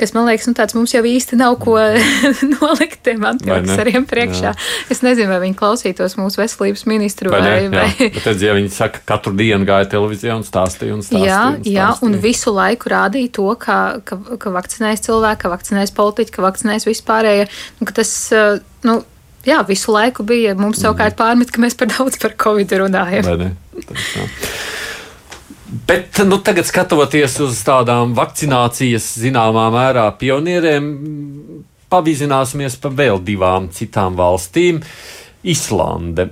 [0.00, 1.76] kas man liekas, nu, tāds mums jau īsti nav ko
[2.54, 4.52] nolikt tiem antivakseriem priekšā.
[4.52, 4.90] Jā.
[4.92, 7.86] Es nezinu, vai viņi klausītos mūsu veselības ministru vai, vai, vai...
[7.86, 8.10] Jā.
[8.16, 11.30] Bet, redz, ja viņi saka, katru dienu gāja televīzijā un stāstīja un stāstīja.
[11.30, 11.78] Jā, un stāstīja.
[11.78, 16.46] jā, un visu laiku rādīja to, ka, ka, ka vakcinēs cilvēki, ka vakcinēs politiķi, ka
[16.46, 17.50] vakcinēs vispārējie.
[17.80, 19.00] Nu, ka tas, eh, nu,
[19.46, 23.30] jā, visu laiku bija mums savukārt pārmet, ka mēs par daudz par covid runājam.
[23.30, 23.52] Vai ne?
[23.84, 24.10] Tas.
[25.64, 30.90] Bet nu, tagad, skatoties uz tādām vakcinācijas zināmā mērā pionieriem,
[31.88, 34.82] pavizināsimies pa vēl divām citām valstīm.
[35.44, 36.28] Islande.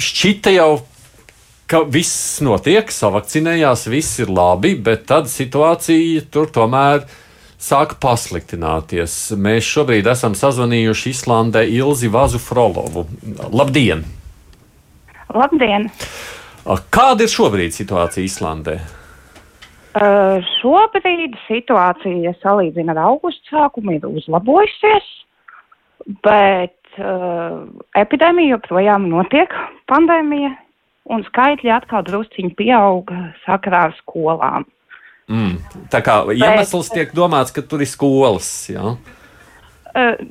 [0.00, 0.70] Šķita jau,
[1.68, 7.04] ka viss notiek, savakcinējās, viss ir labi, bet tad situācija tur tomēr
[7.60, 9.18] sāka pasliktināties.
[9.36, 13.04] Mēs šobrīd esam sazvanījuši Islandē Ilzi Vazu Frolovu.
[13.52, 14.06] Labdien!
[15.34, 15.90] Labdien!
[16.66, 18.78] Kāda ir šobrīd situācija Islandē?
[19.98, 25.06] Uh, šobrīd situācija, ja salīdzina ar augustu sākumu, ir uzlabojusies,
[26.22, 27.64] bet uh,
[27.98, 29.54] epidēmija joprojām notiek,
[29.90, 30.52] pandēmija,
[31.08, 34.68] un skaitļi atkal drusciņi pieauga sakarā ar skolām.
[35.28, 35.56] Mm,
[35.92, 38.48] tā kā iemesls bet, tiek domāts, ka tur ir skolas.
[38.70, 38.92] Jā?
[38.92, 39.17] Ja?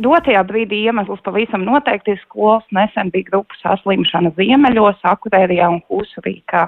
[0.04, 2.66] Dotajā brīdī iemesls pavisam noteikti ir skolas.
[2.76, 6.68] Nesen bija grupu saslimšana Ziemeļos, Akurērijā un Hūsurīkā.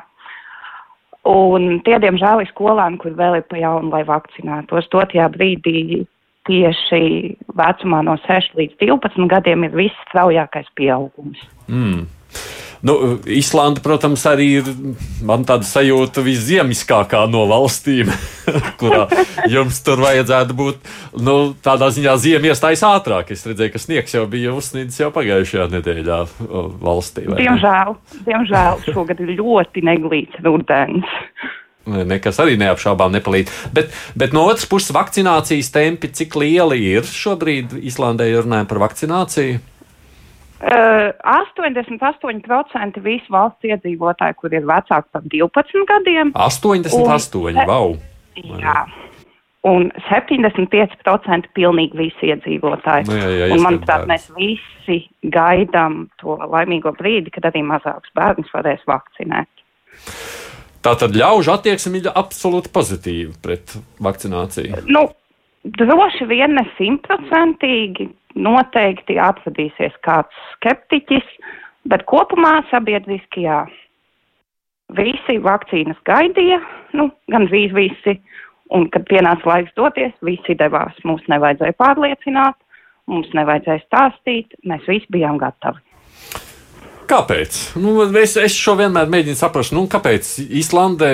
[1.30, 4.88] Un tie, diemžēl, ir skolēni, kur vēl ir pa jaunu, lai vakcinētos.
[4.94, 6.06] Dotajā brīdī
[6.50, 11.42] tieši vecumā no 6 līdz 12 gadiem ir viss straujākais pieaugums.
[11.68, 12.08] Mm.
[12.82, 14.68] Nu, Islanda, protams, arī ir
[15.28, 18.08] man tāda sajūta visziemiskākā no valstīm,
[18.80, 19.04] kurā
[19.52, 20.92] jums tur vajadzētu būt.
[21.20, 23.34] Nu, tādā ziņā ziema iestājas ātrāk.
[23.36, 26.20] Es redzēju, ka sniegs jau bija uzsnīdis jau pagājušajā nedēļā
[26.80, 27.26] valstī.
[27.28, 27.98] Diemžēl,
[28.30, 31.18] diemžēl šogad ir ļoti neglīts rudens.
[31.90, 33.52] Nekas arī neapšaubām nepalīdz.
[33.76, 38.84] Bet, bet no otras puses, vakcinācijas tempi, cik lieli ir šobrīd Islandē, ja runājam par
[38.86, 39.60] vakcināciju?
[40.60, 46.34] Uh, 88% visu valsts iedzīvotāju, kur ir vecāki par 12 gadiem.
[46.36, 47.94] 88, un, wow!
[48.60, 48.82] Jā.
[49.68, 53.08] Un 75% pilnīgi visi iedzīvotāji.
[53.08, 55.00] Nu, jā, jā, un, manuprāt, mēs visi
[55.32, 59.52] gaidām to laimīgo brīdi, kad arī mazāks bērns varēs vakcinēt.
[60.84, 64.84] Tā tad ļaužu attieksme ir absolūti pozitīva pret vakcināciju.
[64.88, 65.10] Nu,
[65.64, 71.26] droši vien ne simtprocentīgi, noteikti atradīsies kāds skeptiķis,
[71.90, 73.64] bet kopumā sabiedriski jā.
[74.98, 76.60] Visi vakcīnas gaidīja,
[76.98, 78.16] nu, gan visi, visi,
[78.74, 80.98] un kad pienāca laiks doties, visi devās.
[81.06, 82.58] Mums nevajadzēja pārliecināt,
[83.10, 85.82] mums nevajadzēja stāstīt, mēs visi bijām gatavi.
[87.10, 87.58] Kāpēc?
[87.82, 91.12] Nu, es, es šo vienmēr mēģinu saprast, nu, kāpēc Īslandē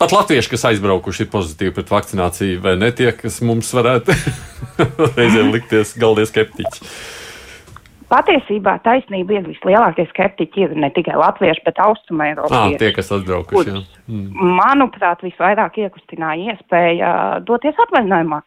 [0.00, 4.16] pat latvieši, kas aizbraukuši, ir pozitīvi pret vakcināciju, vai ne tie, kas mums varētu
[5.18, 6.90] reizēm likties galvenie skeptiķi.
[8.12, 12.34] Patiesībā taisnība ir vislielākie skeptiķi ir ne tikai latvieši, bet austrumē.
[12.50, 13.84] Ah, tie, kas atbraukuši, jā.
[14.10, 14.50] Mm.
[14.58, 17.12] Manuprāt, visvairāk iekustināja iespēja
[17.46, 18.42] doties atvaļinājumā.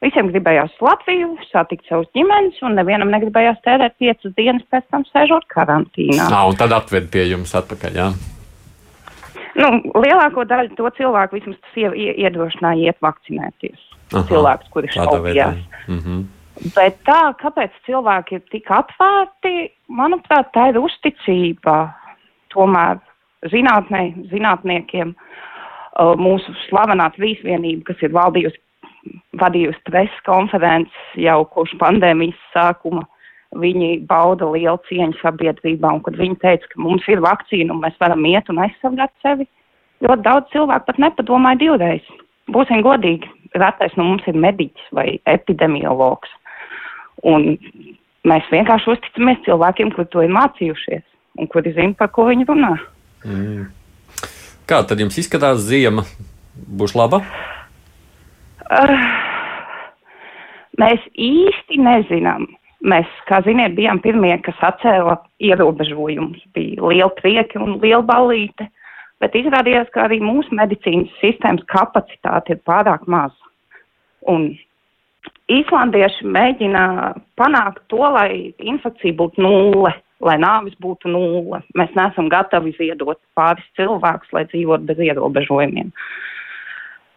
[0.00, 5.44] Visiem gribējās Latviju, satikt savus ģimenes, un nevienam negribējās tērēt piecas dienas pēc tam sēžot
[5.52, 6.28] karantīnā.
[6.32, 8.06] Nā, un tad atved pie jums atpakaļ, jā?
[9.60, 9.68] Nu,
[10.00, 13.80] lielāko daļu to cilvēku vismaz tas ie- ie- iedrošināja iet vakcinēties.
[14.14, 14.94] Aha, Cilvēks, veidā.
[14.96, 15.60] šaubījās.
[15.88, 16.22] Mhm.
[16.74, 21.76] Bet tā, kāpēc cilvēki ir tik atvērti, manuprāt, tā ir uzticība
[22.52, 23.00] tomēr
[23.52, 28.58] zinātnē, zinātniekiem, uh, mūsu slavenā trīsvienība, kas ir valdījusi,
[29.40, 33.06] vadījusi preses konferences jau kopš pandēmijas sākuma.
[33.60, 37.96] Viņi bauda lielu cieņu sabiedrībā, un kad viņi teica, ka mums ir vakcīna un mēs
[37.98, 39.48] varam iet un aizsargāt sevi,
[40.06, 42.06] ļoti daudz cilvēku pat nepadomāja divreiz.
[42.54, 43.26] Būsim godīgi,
[43.58, 46.30] retais no mums ir mediķis vai epidemiologs.
[47.26, 47.56] Un
[48.28, 51.06] mēs vienkārši uzticamies cilvēkiem, kuri to ir mācījušies
[51.40, 52.74] un kuri zina, par ko viņi runā.
[53.26, 53.66] Mm.
[54.70, 56.06] Kā tad jums izskatās ziema?
[56.54, 57.18] Būs laba?
[57.24, 57.59] Uh,
[60.80, 62.48] mēs īsti nezinām.
[62.80, 66.40] Mēs, kā ziniet, bijām pirmie, kas atcēla ierobežojumus.
[66.56, 68.70] Bija liela prieka un liela balīte,
[69.20, 73.36] bet izrādījās, ka arī mūsu medicīnas sistēmas kapacitāte ir pārāk maza.
[74.30, 74.52] Un
[75.50, 76.82] Īslandieši mēģina
[77.38, 79.90] panākt to, lai infekcija būtu nulle,
[80.22, 81.58] lai nāvis būtu nulle.
[81.74, 85.90] Mēs neesam gatavi ziedot pāris cilvēkus, lai dzīvotu bez ierobežojumiem.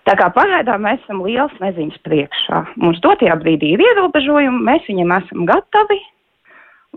[0.03, 2.63] Tā kā pagaidām mēs esam liels neziņas priekšā.
[2.83, 5.99] Mums dotajā brīdī ir ierobežojumi, mēs viņiem esam gatavi.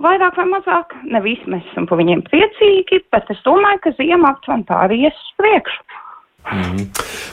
[0.02, 4.34] Vairāk vai mazāk, ne visi mēs esam par viņiem priecīgi, bet es domāju, ka ziema
[4.34, 6.02] aptuveni tā arī ies uz priekšu.
[6.46, 6.82] Mm.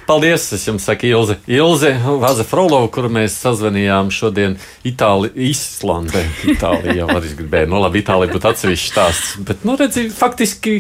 [0.08, 0.46] Paldies!
[0.56, 4.56] Es jums saku, Ilze, Ilze Vaze Frolova, kuru mēs sazvanījām šodien
[4.88, 6.24] Itāli, Islandē.
[6.54, 9.36] Itālijā jau var izgribēt, nu labi, Itālija būtu atsevišķs stāsts.
[9.46, 10.80] Bet, nu, redzi, faktiski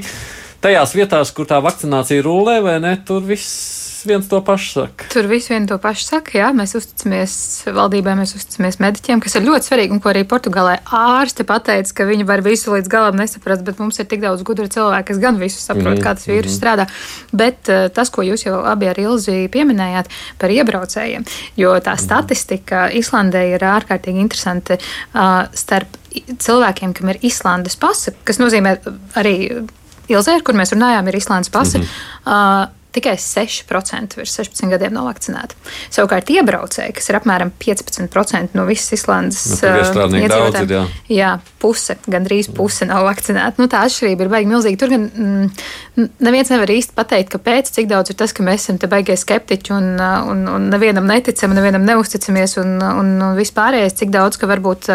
[0.64, 5.08] tajās vietās, kur tā vakcinācija rulē, vai ne, tur viss viens to pašu saka.
[5.14, 6.36] Tur viss vien to pašu saka.
[6.38, 7.36] Jā, mēs uzticamies
[7.76, 9.96] valdībai, mēs uzticamies mediķiem, kas ir ļoti svarīgi.
[9.96, 14.00] Un ko arī Portugālē ārste pateica, ka viņi var visu līdz galam nesaprast, bet mums
[14.02, 16.04] ir tik daudz gudru cilvēku, kas gan visu saprot, mm -hmm.
[16.04, 16.60] kā tas vīrus mm -hmm.
[16.60, 16.88] strādā.
[17.32, 20.06] Bet uh, tas, ko jūs jau abi ar Ilzi pieminējāt
[20.38, 21.26] par iebraucējiem,
[21.58, 25.98] jo tā statistika Islandē ir ārkārtīgi interesanti uh, starp
[26.40, 28.78] cilvēkiem, kam ir Islandes pase, kas nozīmē
[29.16, 29.66] arī
[30.12, 31.78] Ilzē, kur mēs runājām, ir Islandes pase.
[31.78, 32.64] Mm -hmm.
[32.64, 35.58] uh, tikai 6% virs 16 gadiem nav vakcinēti.
[35.94, 40.84] Savukārt, iebraucēji, kas ir apmēram 15% no visas Islandes nu, iedzīvotājiem, jā.
[41.14, 43.62] jā, puse, gandrīz puse nav vakcinēta.
[43.62, 44.80] Nu, tā atšķirība ir baigi milzīga.
[44.84, 48.78] Tur gan mm, neviens nevar īsti pateikt, kāpēc, cik daudz ir tas, ka mēs esam
[48.82, 49.90] te baigie skeptiķi un,
[50.34, 54.92] un, un nevienam neticam, nevienam neusticamies un, un, un vispārējais, cik daudz, ka varbūt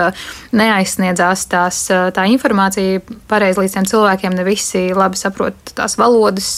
[0.59, 1.83] neaizsniedzās tās,
[2.15, 6.51] tā informācija pareizi līdz tiem cilvēkiem, ne visi labi saprot tās valodas,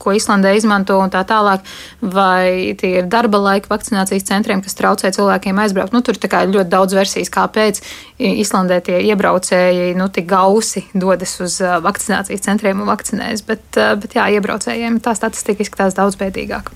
[0.00, 1.64] ko Islandē izmanto un tā tālāk,
[2.00, 5.94] vai tie ir darba laika vakcinācijas centriem, kas traucē cilvēkiem aizbraukt.
[5.96, 7.82] Nu, tur ir ļoti daudz versijas, kāpēc
[8.18, 13.44] Islandē tie iebraucēji nu, tik gausi dodas uz vakcinācijas centriem un vakcinējas.
[13.46, 16.72] Bet, bet jā, iebraucējiem tā statistika izskatās daudz pētīgāk.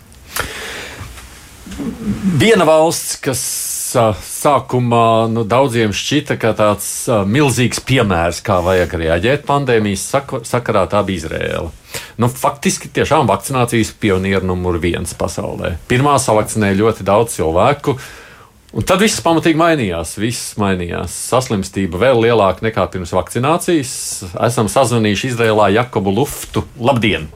[2.38, 3.42] Viena valsts, kas
[3.94, 6.88] sākumā nu, daudziem šķita kā tāds
[7.28, 10.06] milzīgs piemērs, kā vajag reaģēt pandēmijas
[10.48, 11.72] sakarā, tā bija Izraela.
[12.18, 15.76] Nu, faktiski tiešām vakcinācijas pionieru numur viens pasaulē.
[15.90, 17.96] Pirmā savakcinēja ļoti daudz cilvēku.
[18.76, 20.16] Un tad viss pamatīgi mainījās.
[20.20, 21.14] Viss mainījās.
[21.30, 23.92] Saslimstība vēl lielāka nekā pirms vakcinācijas.
[24.48, 26.66] Esam sazvanījuši Izrēlā Jakobu Luftu.
[26.76, 27.30] Labdien!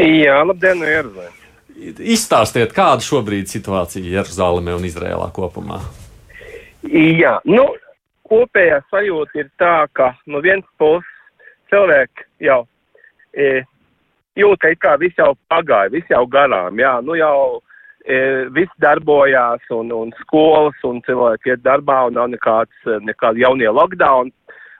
[0.00, 1.39] Jā, labdien, no Jeruzalemes!
[1.78, 5.80] Izstāstiet, kāda šobrīd ir situācija Jeruzalemē un Izrēlā kopumā.
[6.82, 7.66] Jā, nu,
[8.28, 11.08] kopējā sajūta ir tā, ka no vienas puses
[11.70, 12.62] cilvēki jau
[13.34, 13.62] e,
[14.38, 17.60] jūt, ka it kā viss jau pagāja, viss jau garām, jā, nu jau
[18.04, 23.70] e, viss darbojās un, un skolas un cilvēki iet darbā un nav nekāds, nekādi jaunie
[23.70, 24.32] lockdown.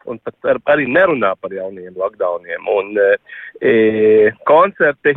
[0.09, 2.69] Un pat ar, arī nerunā par jauniem lockdowniem.
[2.73, 3.73] Un e,
[4.49, 5.13] koncerti,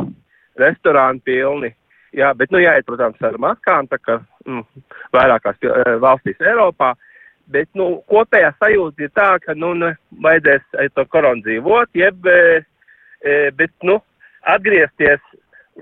[0.60, 1.74] restorāni pilni.
[2.14, 4.84] Jā, bet, nu, jāiet, protams, ar maskām, tā kā mm,
[5.16, 5.58] vairākās
[6.02, 6.94] valstīs Eiropā.
[7.54, 9.74] Bet, nu, kopējā sajūta ir tā, ka, nu,
[10.24, 13.98] vajadzēs ar to koronu dzīvot, jeb, e, bet, nu,
[14.54, 15.20] atgriezties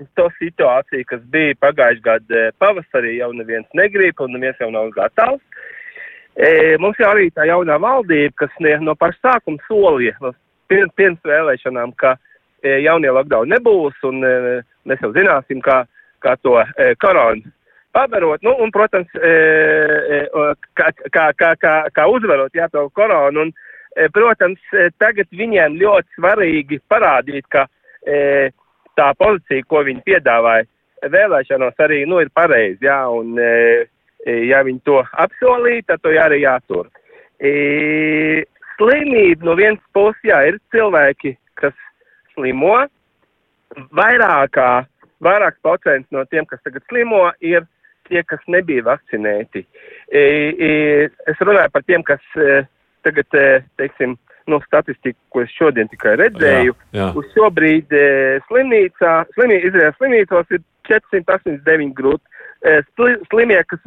[0.00, 4.88] uz to situāciju, kas bija pagājušajā gadā pavasarī, jau neviens negrib un neviens jau nav
[4.96, 5.44] gatavs.
[6.32, 10.32] E, mums jau arī tā jaunā valdība, kas ne, no paša sākuma solīja, no
[10.72, 12.31] pirms, pirms vēlēšanām, ka e,
[12.62, 15.82] jaunie lockdown nebūs un e, mēs jau zināsim, kā,
[16.22, 17.50] kā to e, koronu
[17.92, 19.32] pabarot, nu, un, protams, e,
[20.16, 20.20] e,
[20.78, 23.52] kā, kā, kā, kā, kā uzvarot, jā, to koronu, un,
[23.96, 24.60] e, protams,
[25.00, 27.66] tagad viņiem ļoti svarīgi parādīt, ka
[28.06, 28.50] e,
[28.96, 30.64] tā pozīcija, ko viņi piedāvāja
[31.12, 33.52] vēlēšanos, arī, nu, ir pareizi, jā, un e,
[34.48, 36.88] ja viņi to apsolīja, tad to arī jātur.
[38.78, 41.74] Slimība no vienas puses, jā, ir cilvēki, kas
[42.42, 42.74] slimo.
[43.96, 44.84] Vairākā,
[45.24, 47.64] vairāks procents no tiem, kas tagad slimo, ir
[48.10, 49.64] tie, kas nebija vakcinēti.
[50.12, 52.20] Es runāju par tiem, kas
[53.06, 53.30] tagad,
[53.80, 54.18] teiksim,
[54.50, 57.08] no statistiku, ko es šodien tikai redzēju, jā, jā.
[57.14, 58.02] uz šo brīdi
[58.48, 62.26] slimnīcā, slimī, Izraels slimnīcos ir 489 grūti,
[63.30, 63.86] slimie, kas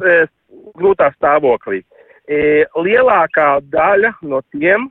[0.80, 1.82] grūtā stāvoklī.
[2.26, 4.88] Lielākā daļa no tiem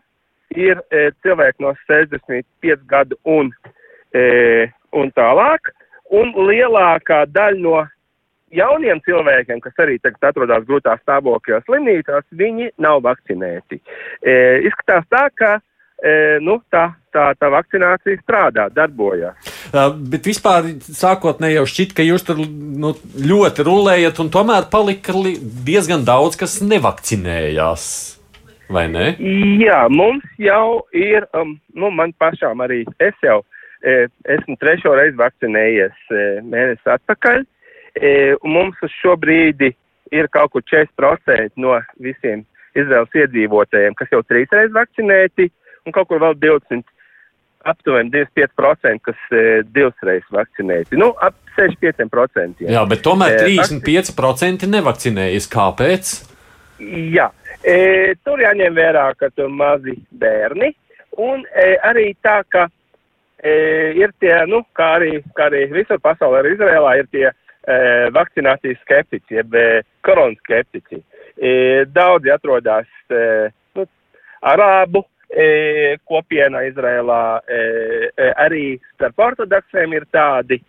[0.60, 0.82] ir
[1.26, 3.52] cilvēki no 65 gadu un,
[4.96, 5.72] un tālāk,
[6.16, 7.84] un lielākā daļa no
[8.56, 13.80] jauniem cilvēkiem, kas arī tagad atrodas grūtā stāvoklī slimnīcās, viņi nav vakcinēti.
[14.22, 14.36] E,
[14.70, 19.38] izskatās tā, ka e, nu, tā, tā, tā vakcinācija strādā, darbojas.
[19.76, 25.16] Uh, bet vispār sākotnēji jau šķiet, ka jūs tur nu, ļoti rulējat, un tomēr palika
[25.66, 28.15] diezgan daudz, kas nevakcinējās.
[28.70, 29.12] Vai ne?
[29.62, 33.42] Jā, mums jau ir, um, nu, man pašām arī es jau
[33.86, 34.08] e,
[34.38, 37.44] esmu trešo reizi vakcinējies e, mēnesi atpakaļ.
[37.96, 38.12] E,
[38.44, 39.72] mums uz šo brīdi
[40.16, 42.44] ir kaut kur 40% no visiem
[42.76, 45.48] Izraels iedzīvotājiem, kas jau trīs reizes vakcinēti,
[45.86, 46.84] un kaut kur vēl 20,
[47.66, 49.44] aptuveni 25%, kas e,
[49.74, 51.00] divas reizes vakcinēti.
[51.00, 52.66] Nu, ap 65%.
[52.68, 55.50] Jā, bet tomēr 35% nevakcinējas.
[55.54, 56.16] Kāpēc?
[57.16, 57.30] Jā,
[57.66, 60.72] e, tur jāņem vērā, ka tur mazi bērni,
[61.22, 62.68] un e, arī tā, ka
[63.40, 63.56] e,
[64.00, 67.34] ir tie, nu, kā arī, kā arī visur pasaulē, arī Izrēlā ir tie e,
[68.16, 69.68] vakcinācijas skeptiķi, jeb e,
[70.06, 71.02] koronas skeptiķi.
[71.36, 71.52] E,
[71.96, 73.22] daudzi atrodas e,
[73.76, 73.88] nu,
[74.54, 77.62] arābu e, kopienā Izrēlā, e,
[78.14, 80.62] e, arī starp ortodoksiem ir tādi,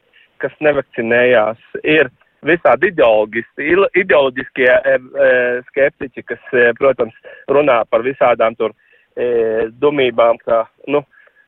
[0.42, 1.60] kas nevakcinējās.
[1.84, 2.10] Ir
[2.46, 5.28] visādi ideoloģiskie e, e,
[5.70, 7.14] skeptiķi, kas, e, protams,
[7.52, 8.74] runā par visādām tur
[9.16, 11.02] e, dumībām, ka, nu,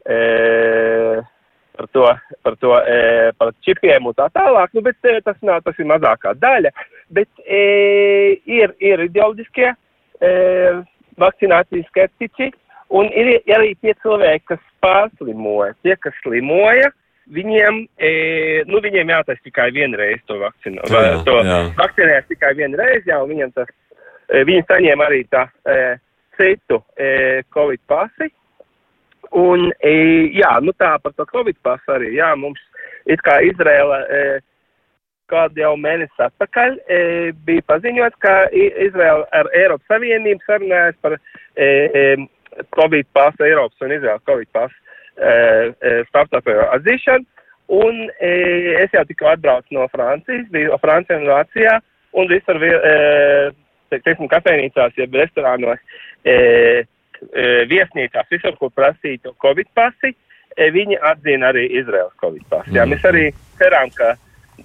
[0.09, 0.19] e,
[1.79, 2.05] par to,
[2.43, 5.89] par to e, par čipiem un tā tālāk, nu, bet e, tas nav, tas ir
[5.89, 6.73] mazākā daļa,
[7.15, 7.63] bet e,
[8.51, 10.33] ir, ir ideoloģiskie e,
[11.19, 12.51] vakcinācijas skeptiķi,
[12.99, 16.91] un ir arī tie cilvēki, kas pārslimoja, tie, kas slimoja,
[17.35, 18.11] viņiem, e,
[18.71, 21.61] nu, viņiem jātais tikai vienreiz to vakcinu, jā, to jā.
[21.79, 23.71] vakcinēs tikai vienreiz, jā, un viņiem tas,
[24.31, 25.79] e, viņi saņēma arī tā e,
[26.39, 27.09] citu e,
[27.55, 28.31] Covid pasi,
[29.37, 29.93] Un, e,
[30.39, 32.61] jā, nu tā par to Covid pasu arī, jā, mums
[33.05, 34.21] it kā Izrēla e,
[35.29, 37.01] kādu jau mēnesi atpakaļ e,
[37.45, 42.05] bija paziņots, ka Izrēla ar Eiropas Savienību sarunājas par e, e,
[42.77, 44.88] Covid pasu, Eiropas un Izrēlas Covid pasu
[45.19, 45.33] e,
[45.81, 47.27] e, starptautisko atzīšanu.
[47.79, 48.31] Un e,
[48.83, 51.75] es jau tikko atbraucu no Francijas, biju Francijā un Vācijā,
[52.17, 52.57] un visur,
[53.93, 55.83] teiksim, kafejnīcās, jeb restorānos,
[57.69, 60.15] viesnīcās, visur, kur prasītu Covid pasi,
[60.57, 62.73] viņi atzina arī Izraels Covid pasi.
[62.79, 63.27] Jā, mēs arī
[63.61, 64.15] ceram, ka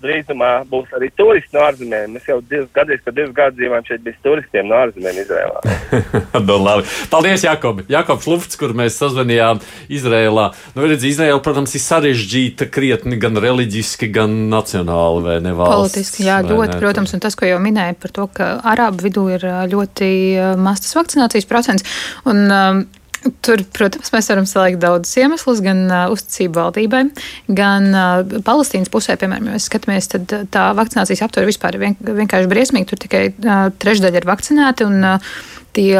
[0.01, 2.15] drīzumā būs arī turisti no ārzemēm.
[2.15, 5.61] Mēs jau divus gadus, kad divus gadus dzīvojam šeit bez turistiem no ārzemēm Izrēlā.
[6.47, 6.87] nu, labi.
[7.11, 7.83] Paldies, Jakob.
[7.91, 9.61] Jakobs Lufts, kur mēs sazvanījām
[9.93, 10.47] Izrēlā.
[10.77, 15.93] Nu, redz, Izrēla, protams, ir sarežģīta krietni gan reliģiski, gan nacionāli, vai ne valsts.
[15.93, 19.27] Politiski, jā, ļoti, ne, protams, un tas, ko jau minēja par to, ka Arābu vidū
[19.35, 20.09] ir ļoti
[20.59, 21.87] maz tas vakcinācijas procents.
[22.29, 22.83] Un, um,
[23.45, 27.03] Tur, protams, mēs varam salikt daudzus iemeslus, gan uh, uzticību valdībai,
[27.55, 31.97] gan uh, Palestīnas pusē, piemēram, ja mēs skatāmies, tad tā vakcinācijas aptver vispār ir vien,
[32.21, 32.89] vienkārši briesmīgi.
[32.91, 34.89] Tur tikai uh, trešdaļa ir vakcinēti.
[34.89, 35.35] Un, uh,
[35.73, 35.97] Tie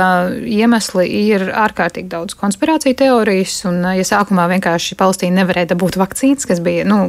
[0.54, 6.62] iemesli ir ārkārtīgi daudz konspirāciju teorijas, un, ja sākumā vienkārši Palestīna nevarēja dabūt vakcīnas, kas
[6.62, 7.08] bija nu,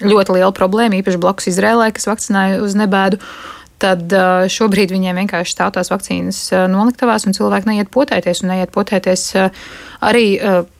[0.00, 3.20] ļoti liela problēma, īpaši blakus Izrēlē, kas vakcinēja uz nebēdu,
[3.82, 4.12] tad
[4.52, 9.24] šobrīd viņiem vienkārši stāv tās vakcīnas noliktavās, un cilvēki neiet potēties, un neiet potēties
[10.02, 10.26] arī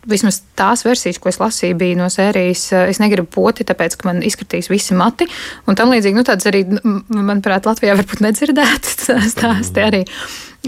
[0.09, 4.23] vismaz tās versijas, ko es lasīju, bija no sērijas Es negribu poti, tāpēc, ka man
[4.27, 5.29] izkritīs visi mati,
[5.67, 8.91] un tam līdzīgi, nu tāds arī, manuprāt, Latvijā varbūt nedzirdēt
[9.35, 10.05] stāsti arī.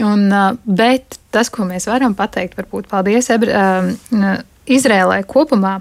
[0.03, 0.27] Un,
[0.65, 3.31] bet tas, ko mēs varam pateikt, varbūt paldies
[4.65, 5.75] Izrēlai kopumā,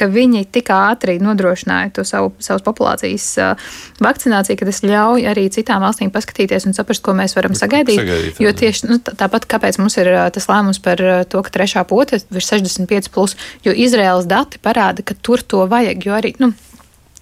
[0.00, 3.26] ka viņi tik ātri nodrošināja to savu, savas populācijas
[4.00, 8.00] vakcināciju, ka tas ļauj arī citām valstīm paskatīties un saprast, ko mēs varam sagaidīt.
[8.00, 12.22] sagaidīt jo tieši nu, tāpat, kāpēc mums ir tas lēmums par to, ka trešā pote
[12.22, 13.36] ir 65, plus,
[13.66, 16.08] jo Izraēlas dati parāda, ka tur to vajag.
[16.08, 16.54] Jo arī, nu,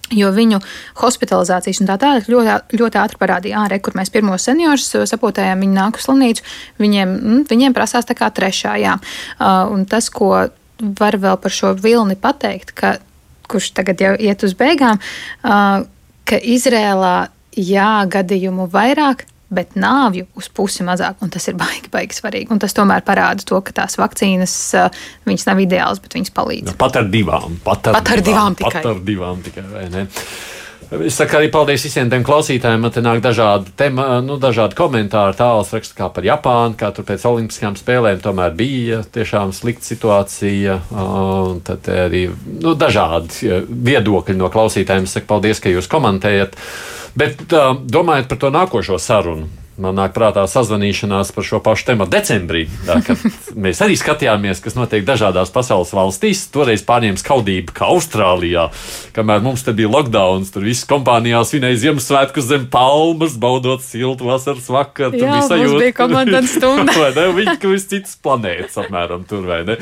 [0.09, 0.57] Jo viņu
[1.03, 5.75] hospitalizācijas un tā tālāk ļoti, ļoti ātri parādīja, ārē, kur mēs pirmos seniorus sapotējām, viņi
[5.75, 6.45] nāk uz slimnīcu,
[6.81, 8.73] viņiem, mm, viņiem prasās tā kā trešā.
[8.81, 8.95] Jā.
[9.69, 10.47] Un tas, ko
[10.79, 12.97] var vēl par šo vilni pateikt, ka,
[13.49, 15.01] kurš tagad jau iet uz beigām,
[15.43, 15.83] uh,
[16.29, 22.19] ka Izrēlā jā, gadījumu vairāk, bet nāvju uz pusi mazāk, un tas ir baigi, baigi
[22.19, 22.51] svarīgi.
[22.53, 24.53] Un tas tomēr parāda to, ka tās vakcīnas,
[25.25, 26.75] viņas nav ideālas, bet viņas palīdz.
[26.79, 28.83] Pat ar divām, pat ar, pat ar divām, divām tikai.
[28.83, 30.05] Pat ar divām tikai, vai ne?
[30.89, 32.81] Es saku arī paldies visiem tiem klausītājiem.
[32.81, 35.37] Man te nāk dažādi, tema, nu, dažādi komentāri.
[35.37, 40.79] Tālāk raksta kā par Japānu, kā tur pēc Olimpiskajām spēlēm tomēr bija tiešām slikta situācija.
[40.89, 45.05] Un tad arī nu, dažādi viedokļi no klausītājiem.
[45.05, 46.57] Es saku paldies, ka jūs komentējat.
[47.19, 47.45] Bet
[47.85, 49.45] domājot par to nākošo sarunu,
[49.79, 52.97] Man nāk prātā sazvanīšanās par šo pašu tēmu decembrī, tā,
[53.63, 56.41] mēs arī skatījāmies, kas notiek dažādās pasaules valstīs.
[56.51, 58.67] Toreiz pārņēma skaudība, kā Austrālijā,
[59.15, 64.67] kamēr mums te bija lockdown, tur viss kompānijā svinēja Ziemassvētkus zem palmas, baudot siltu vasaras
[64.67, 65.15] vakaru.
[65.15, 66.97] Tur bija sajūta, bija komandas stunda.
[66.99, 67.29] vai ne?
[67.39, 69.79] Viņi kā viss cits planētas apmēram tur, vai ne?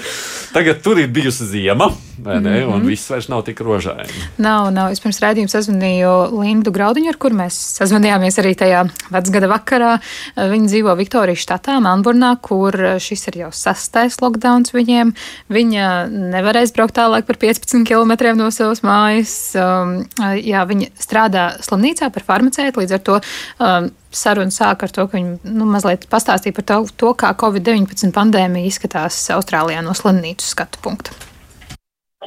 [0.53, 1.89] Tagad tur ir bijusi ziema,
[2.23, 2.49] vai ne?
[2.49, 2.73] Mm -hmm.
[2.73, 2.87] Un mhm.
[2.87, 4.13] viss vairs nav tik rožaini.
[4.37, 4.91] Nav, nav.
[4.91, 9.99] Es pirms rādījuma sazvanīju Lindu Graudiņu, ar kur mēs sazvanījāmies arī tajā vecgada vakarā.
[10.35, 15.13] Viņi dzīvo Viktorijas štatā, Melnburnā, kur šis ir jau sastais lockdown viņiem.
[15.49, 19.55] Viņa nevarēs braukt tālāk par 15 km no savas mājas.
[19.55, 20.05] Um,
[20.41, 23.19] jā, viņa strādā slimnīcā par farmaceitu, līdz ar to
[23.59, 28.13] um, saruna sāk ar to, ka viņi nu, mazliet pastāstīja par to, to kā Covid-19
[28.15, 31.15] pandēmija izskatās Austrālijā no slimnīcu skatu punkta.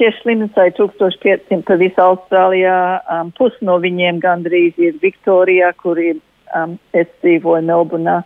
[0.01, 2.77] Tieši slimnīcā ir 1500 pa visu Austrālijā.
[3.05, 6.15] Um, Pusi no viņiem gandrīz ir Viktorijā, kur ir
[6.57, 8.23] um, es dzīvoju Melburnā,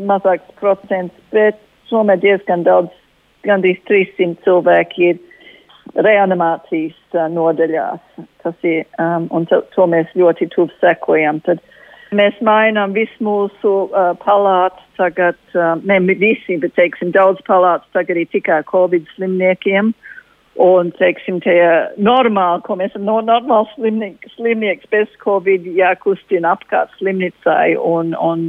[0.00, 1.60] mazāks procents, bet
[1.90, 2.96] tomēr diezgan daudz,
[3.44, 5.20] gandrīz 300 cilvēki ir
[6.08, 8.00] reanimācijas uh, nodaļās.
[8.40, 11.44] Tas ir, um, un to, to mēs ļoti tuvu sekojam.
[11.44, 11.60] Tad
[12.16, 18.24] mēs mainām visu mūsu uh, palātu tagad, uh, ne visi, bet, teiksim, daudz palātu tagad
[18.24, 19.92] ir tikai Covid slimniekiem.
[19.92, 20.06] Uh,
[20.60, 21.60] Un, teiksim, tie
[21.96, 28.42] normāli, ko mēs esam no normāls slimnieks, slimnieks bez covid jākustina apkārt slimnīcai un, un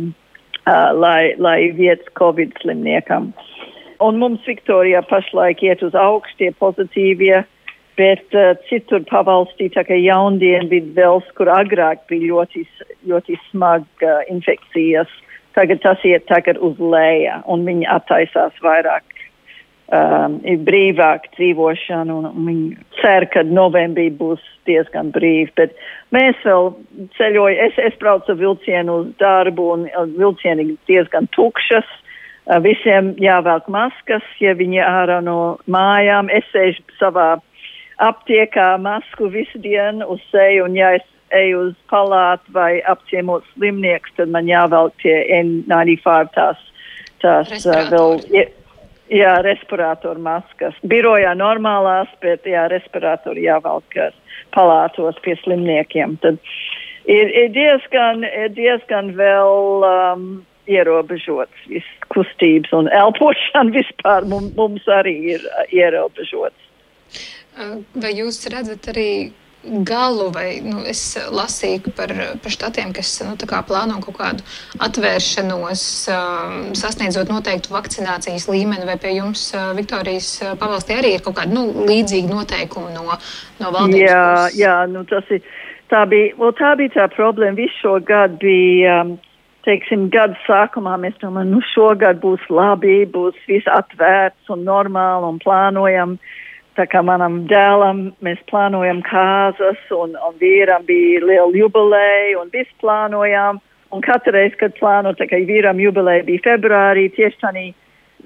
[0.65, 3.29] uh, lai, lai vietas covid slimniekam.
[4.03, 7.45] Un mums Viktorijā pašlaik iet uz augstie pozitīvie,
[8.01, 12.65] bet uh, citur pavalstī, tā kā jaundienvidu vēls, kur agrāk bija ļoti,
[13.07, 15.15] ļoti smaga uh, infekcijas,
[15.55, 19.10] tagad tas iet tagad uz leja un viņi attaisās vairāk
[19.91, 25.51] um, ir brīvāk dzīvošana, un, viņi cer, ka novembrī būs diezgan brīvi.
[25.57, 25.75] Bet
[26.15, 26.71] mēs vēl
[27.17, 29.87] ceļojam, es, es braucu vilcienu uz darbu, un
[30.17, 31.87] vilcieni ir diezgan tukšas.
[32.47, 36.31] Uh, visiem jāvelk maskas, ja viņi ārā no mājām.
[36.33, 37.35] Es sēžu savā
[38.01, 44.11] aptiekā masku visu dienu uz seju, un ja es eju uz palātu vai apciemot slimnieks,
[44.17, 46.65] tad man jāvelk tie N95 tās,
[47.23, 48.17] tās uh, vēl.
[48.33, 48.47] Ja,
[49.11, 50.75] Jā, respiratoru maskas.
[50.87, 53.97] Birojā normālās, bet jā, respiratori jāvelk
[54.55, 56.15] palātos pie slimniekiem.
[56.23, 56.39] Tad
[57.05, 60.25] ir, ir, diezgan, ir diezgan vēl um,
[60.71, 66.69] ierobežots viss kustības un elpošana vispār mums, mums arī ir uh, ierobežots.
[67.99, 69.09] Vai jūs redzat arī
[69.63, 73.35] galu, vai nu, es lasīju par, par štatiem, kas nu,
[73.67, 74.45] plāno kaut kādu
[74.81, 81.25] atvēršanos, um, sasniedzot noteiktu vakcinācijas līmeni, vai pie jums, uh, Viktorijas uh, pavalstī, arī ir
[81.25, 83.17] kaut kādi nu, līdzīgi noteikumi no,
[83.61, 84.01] no valdības?
[84.01, 84.61] Jā, puses?
[84.63, 85.45] jā nu, tas ir.
[85.91, 87.57] Tā bija, well, tā bija tā problēma.
[87.57, 89.17] Visu šo gadu bija, um,
[89.67, 95.41] teiksim, gada sākumā mēs domājam, nu šogad būs labi, būs viss atvērts un normāli un
[95.43, 96.15] plānojam.
[96.15, 96.37] Uh,
[96.79, 102.71] Tā kā manam dēlam mēs plānojam kāzas, un, un vīram bija liela jubileja, un viss
[102.83, 103.59] plānojām.
[103.91, 107.65] Un katru reizi, kad plāno, tā kā vīram jubileja bija februārī, tieši tādā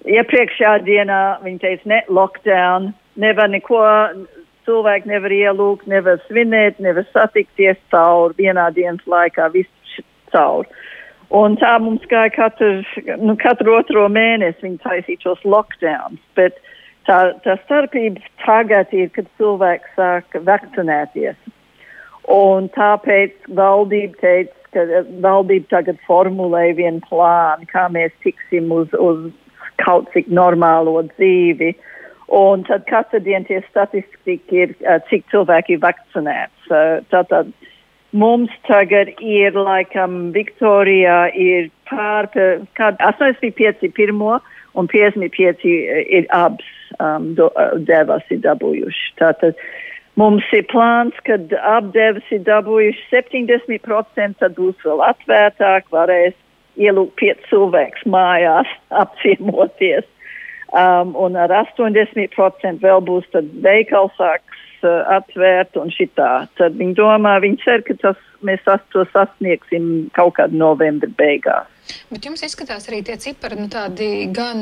[0.06, 2.92] iepriekšējā dienā viņi teica, ne, lockdown,
[3.22, 3.82] nevar neko,
[4.66, 10.02] cilvēki nevar ielūgt, nevar svinēt, nevar satikties caur vienā dienas laikā, viss
[10.34, 10.68] caur.
[11.34, 12.84] Un tā mums gāja katru,
[13.22, 16.22] nu, katru otro mēnesi, viņi taisīja šos lockdowns.
[16.38, 16.62] Bet,
[17.06, 21.38] Tā, tā starpība tagad ir, kad cilvēks sāk vakcinēties.
[22.34, 29.28] Un tāpēc valdība teica, ka valdība tagad formulē vienu plānu, kā mēs tiksim uz, uz
[29.84, 31.76] kaut cik normālo dzīvi.
[32.34, 34.74] Un tad katru dienu tie statistika ir,
[35.12, 36.72] cik cilvēki ir vakcinēts.
[37.14, 37.52] Tātad
[38.18, 42.32] mums tagad ir, laikam, Viktorijā ir pār,
[42.80, 44.40] kād 85 pirmo
[44.74, 49.12] un 55 ir abas um, do, uh, devas ir dabūjuši.
[49.22, 49.60] Tātad
[50.20, 56.36] mums ir plāns, kad apdevas ir dabūjuši 70%, tad būs vēl atvērtāk, varēs
[56.76, 58.72] ielūgt piec cilvēks mājās
[59.04, 60.08] apciemoties.
[60.76, 66.48] Um, un ar 80% vēl būs tad veikals sāks uh, atvērt un šitā.
[66.60, 71.72] Tad viņi domā, viņi cer, ka tas, mēs to sasniegsim kaut kādā novembra beigās.
[72.10, 73.68] Bet jums izskatās arī tie cipari nu,
[74.34, 74.62] gan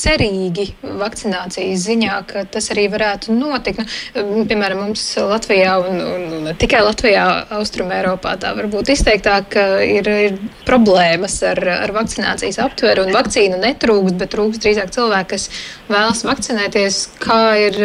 [0.00, 3.82] cerīgi vakcinācijas ziņā, ka tas arī varētu notikt.
[4.16, 7.24] Nu, piemēram, mums Latvijā un, un, un tikai Latvijā,
[7.58, 14.18] Austrum Eiropā tā varbūt izteiktāk ir, ir problēmas ar, ar vakcinācijas aptveru un vakcīnu netrūkst,
[14.18, 15.48] bet trūkst drīzāk cilvēki, kas
[15.90, 17.02] vēlas vakcinēties.
[17.22, 17.78] Kā ir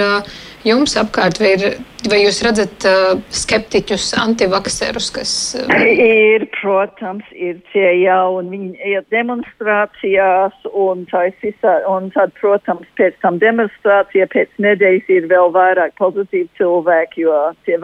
[0.65, 5.33] jums apkārt, vai, ir, vai jūs redzat uh, skeptiķus, antivakserus, kas.
[5.59, 5.73] Uh...
[5.89, 11.03] Ir, protams, ir tie jau, un viņi iet demonstrācijās, un,
[11.43, 17.37] visā, un tad, protams, pēc tam demonstrācija pēc nedēļas ir vēl vairāk pozitīvi cilvēki, jo
[17.67, 17.79] tie,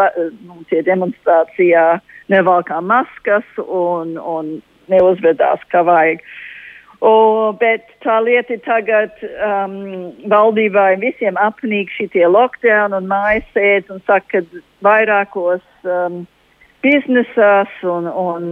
[0.45, 1.86] nu, tie demonstrācijā
[2.32, 4.57] nevalkā maskas un, un
[4.91, 6.22] neuzvedās kā vajag.
[6.22, 6.45] Uh,
[7.04, 14.02] O, bet tā lieta tagad um, valdībai visiem apnīk šitie lockdown un mājas sēdz un
[14.08, 16.24] saka, ka vairākos um,
[16.86, 18.48] biznesās un, un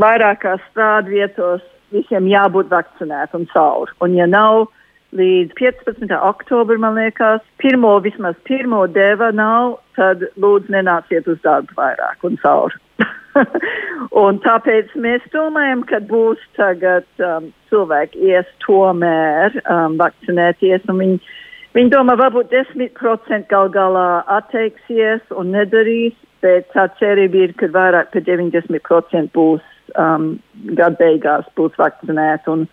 [0.00, 1.64] vairākās strādvietos
[1.94, 3.96] visiem jābūt vakcinētam cauri.
[4.04, 4.68] Un ja nav
[5.16, 6.12] līdz 15.
[6.22, 12.38] oktobra, man liekas, pirmo, vismaz pirmo deva nav, tad lūdzu nenāciet uz darbu vairāk un
[12.44, 12.78] cauri.
[14.22, 21.20] un tāpēc mēs domājam, ka būs tagad um, cilvēki ies tomēr um, vakcinēties, un viņi,
[21.76, 24.08] viņi domā, varbūt 10% gal galā
[24.38, 29.64] atteiksies un nedarīs, bet tā cerība ir, ka vairāk par 90% būs
[29.96, 30.32] um,
[30.76, 32.66] gada beigās būs vakcinēti, un,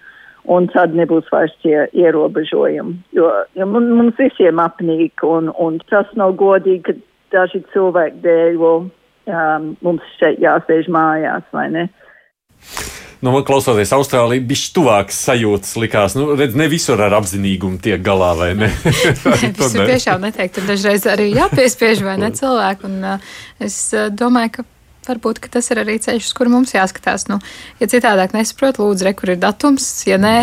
[0.48, 2.98] un tad nebūs vairs tie ierobežojumi.
[3.18, 6.98] Jo, jo mums visiem apnīk, un, un tas nav godīgi, ka
[7.36, 8.62] daži cilvēki dēļ
[9.28, 11.88] um, mums šeit jāsēž mājās, vai ne?
[13.26, 15.74] Nu, klausoties Austrālijā, bija tuvāks sajūtas.
[15.82, 18.70] Likās, nu, redz, ne visur ar apzinīgumu tiek galā, vai ne?
[19.58, 22.86] Tas ir tiešām neteikt, tur dažreiz arī jāpiespiež, vai ne cilvēki.
[22.92, 23.32] Un, uh,
[23.64, 24.68] es uh, domāju, ka
[25.08, 27.26] varbūt ka tas ir arī ceļš, uz kuru mums jāskatās.
[27.32, 27.40] Nu,
[27.82, 30.38] ja citādāk nesaprot, lūdzu, re, kur ir datums, ja nē,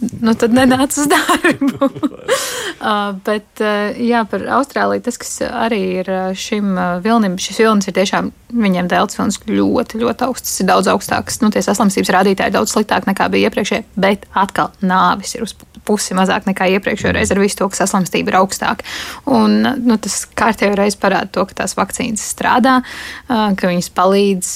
[0.00, 1.88] nu, tad nenāc uz darbu.
[1.90, 6.74] uh, bet, uh, jā, par Austrāliju tas, kas arī ir uh, šim
[7.04, 11.40] vilnim, šis vilnis ir tiešām, viņiem vilnis ļoti, ļoti augsts, ir daudz augstāks.
[11.44, 16.14] Nu, tie saslimstības rādītāji daudz sliktāk nekā bija iepriekšējie, bet atkal nāvis ir uz pusi
[16.16, 18.86] mazāk nekā iepriekšējā reizē ar visu to, ka saslimstība ir augstāka.
[19.30, 22.80] Un, nu, tas kārtējo reizi parāda to, ka tās vakcīnas strādā,
[23.28, 24.54] ka viņas palīdz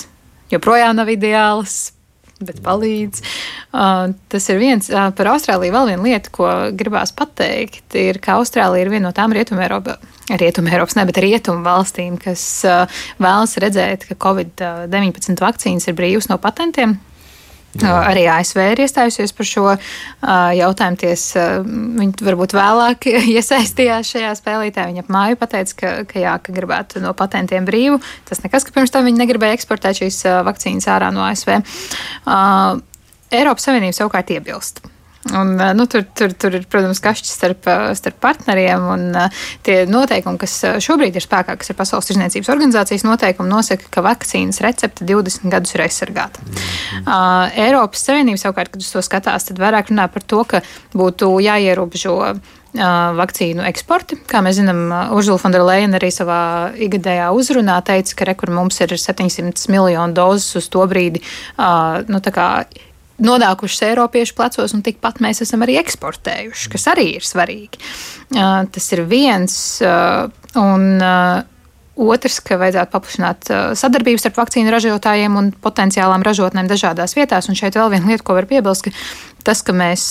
[0.54, 1.94] joprojām nav ideāls,
[2.42, 3.22] bet palīdz.
[3.74, 5.74] Uh, tas ir viens uh, par Austrāliju.
[5.74, 10.12] Vēl viena lieta, ko gribās pateikt, ir, ka Austrālija ir viena no tām Rietumēropas.
[10.24, 16.38] Rietumēropas, ne, bet rietumu valstīm, kas uh, vēlas redzēt, ka Covid-19 vakcīnas ir brīvas no
[16.40, 16.96] patentiem,
[17.82, 17.94] Jā.
[18.06, 19.80] Arī ASV ir iestājusies par šo uh,
[20.54, 21.00] jautājumu.
[21.00, 24.86] Ties, uh, viņi varbūt vēlāk iesaistījās šajā spēlītē.
[24.92, 28.00] Viņa ap māju pateica, ka, ka, jā, ka gribētu no patentiem brīvu.
[28.30, 31.56] Tas nekas, ka pirms tam viņi negribēja eksportēt šīs uh, vakcīnas ārā no ASV.
[32.24, 32.82] Uh,
[33.34, 34.84] Eiropas Savienība savukārt iebilst.
[35.32, 38.82] Un, eh, nu, tur, tur, tur ir, protams, kašķis starp, eh, starp partneriem.
[38.94, 43.88] Un, uh, tie noteikumi, kas šobrīd ir spēkā, kas ir Pasaules tirzniecības organizācijas noteikumi, nosaka,
[43.90, 46.44] ka vakcīnas recepte 20 gadus ir aizsargāta.
[46.44, 47.08] Mm -hmm.
[47.08, 50.60] uh, Eiropas Savienība savukārt, kad uz to skatās, tad vairāk runā par to, ka
[50.94, 52.34] būtu jāierobežo
[52.74, 54.16] vakcīnu eksporti.
[54.26, 59.70] Kā mēs zinām, Urzula Fonderleina arī savā ikgadējā uzrunā teica, ka rekur mums ir 700
[59.70, 61.22] miljonu dozes uz to brīdi.
[61.56, 62.20] Uh, nu,
[63.22, 67.82] nonākušas Eiropiešu plecos, un tikpat mēs esam arī eksportējuši, kas arī ir svarīgi.
[68.34, 69.58] Uh, tas ir viens.
[69.84, 71.42] Uh, un, uh,
[71.94, 77.46] Otrs, ka vajadzētu paplašināt sadarbību starp vakcīnu ražotājiem un potenciālām ražotnēm dažādās vietās.
[77.46, 78.90] Un šeit vēl viena lieta, ko var piebilst, ka
[79.46, 80.08] tas, ka mēs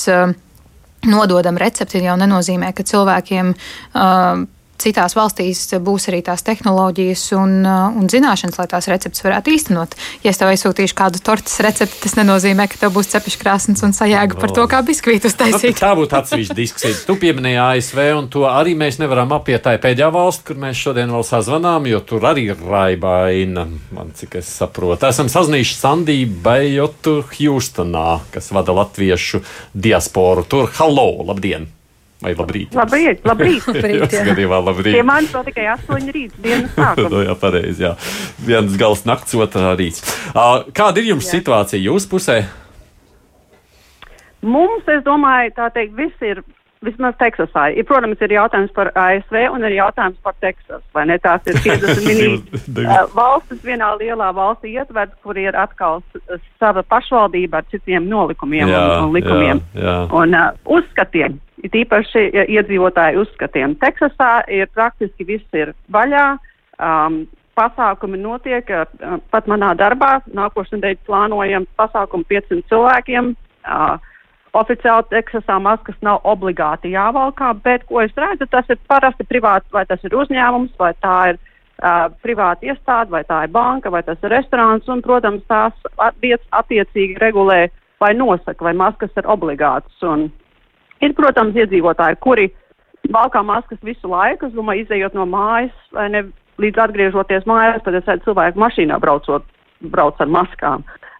[1.11, 4.45] nododam recepti, jau nenozīmē, ka cilvēkiem uh,
[4.81, 9.95] citās valstīs būs arī tās tehnoloģijas un, uh, un zināšanas, lai tās receptes varētu īstenot.
[10.25, 13.95] Ja es tev aizsūtīšu kādu tortes recepti, tas nenozīmē, ka tev būs cepešs krāsnes un
[13.95, 15.75] sajēga par to, kā biskvītu uztaisīt.
[15.75, 17.01] Nu, tā būtu atsevišķa diskusija.
[17.07, 19.63] Tu pieminēji ASV, un to arī mēs nevaram apiet.
[19.63, 24.39] Tā pēdējā valsts, kur mēs šodien vēl sazvanām, jo tur arī ir raibaina, man cik
[24.41, 25.07] es saprotu.
[25.09, 29.43] Esam sazinājuši Sandiju Bejotu Hjūstonā, kas vada latviešu
[29.73, 30.47] diasporu.
[30.49, 31.71] Tur, hallo, labdien!
[32.23, 32.75] Vai labrīt?
[32.77, 33.67] Labrīt, labrīt.
[33.69, 34.95] labrīt jā, gadījumā labrīt.
[34.95, 37.11] Pie manis vēl tikai 8 rīts dienas sākuma.
[37.11, 37.93] no, jā, pareizi, jā.
[38.47, 40.03] Viens gals nakts, otrā rīts.
[40.31, 41.39] Uh, kāda ir jums jā.
[41.39, 42.37] situācija jūsu pusē?
[44.43, 46.43] Mums, es domāju, tā teikt, viss ir
[46.85, 47.67] vismaz Teksasā.
[47.73, 51.17] Ir, protams, ir jautājums par ASV un ir jautājums par Teksas, vai ne?
[51.23, 52.27] Tās ir 50 mini
[52.83, 56.03] uh, valstis vienā lielā valstī ietverts, kur ir atkal
[56.61, 59.97] sava pašvaldība ar citiem nolikumiem jā, un, un likumiem jā, jā.
[60.19, 61.39] un uh, uzskatiem.
[61.63, 62.25] Ir īpaši
[62.57, 63.77] iedzīvotāju uzskatiem.
[63.79, 66.33] Teksasā ir praktiski viss ir vaļā.
[66.83, 67.23] Um,
[67.55, 70.17] pasākumi notiek, uh, pat manā darbā.
[70.35, 73.29] Nākošais nedēļa plānojam pasākumu 500 cilvēkiem.
[73.63, 73.95] Uh,
[74.53, 79.81] Oficiāli Teksasā maskas nav obligāti jāvalkā, bet, ko es redzu, tas ir parasti privāts, vai
[79.89, 84.21] tas ir uzņēmums, vai tā ir uh, privāta iestāde, vai tā ir banka, vai tas
[84.21, 85.73] ir restorāns, un, protams, tās
[86.21, 87.65] vietas attiecīgi regulē
[88.03, 89.95] vai nosaka, vai maskas ir obligātas.
[90.05, 90.27] Un
[91.01, 92.51] ir, protams, iedzīvotāji, kuri
[93.09, 96.27] valkā maskas visu laiku, es domāju, izējot no mājas, vai ne
[96.61, 99.49] līdz atgriežoties mājās, tad es redzu cilvēku mašīnā braucot,
[99.81, 100.85] brauc ar maskām.
[100.85, 101.12] Uh,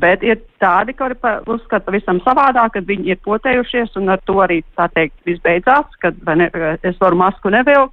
[0.00, 4.62] bet ir tādi, kuri uzskata pavisam savādāk, kad viņi ir potējušies, un ar to arī,
[4.78, 6.48] tā teikt, viss beidzās, kad ne,
[6.82, 7.92] es varu masku nevilkt.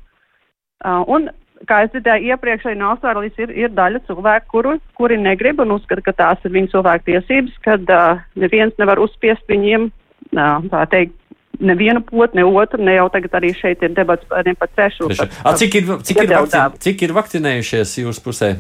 [0.86, 1.28] Uh, un,
[1.68, 5.74] kā es dzirdēju iepriekš, arī no Austrālijas ir, ir daļa cilvēku, kuru, kuri negrib un
[5.76, 9.90] uzskata, ka tās ir viņu cilvēku tiesības, kad uh, neviens nevar uzspiest viņiem,
[10.38, 11.18] uh, tā teikt,
[11.60, 15.10] nevienu potu, ne otru, ne jau tagad arī šeit ir debats ne par trešo.
[15.10, 18.52] Cik ir, cik, ir vakcin, cik ir vakcinējušies jūsu pusē?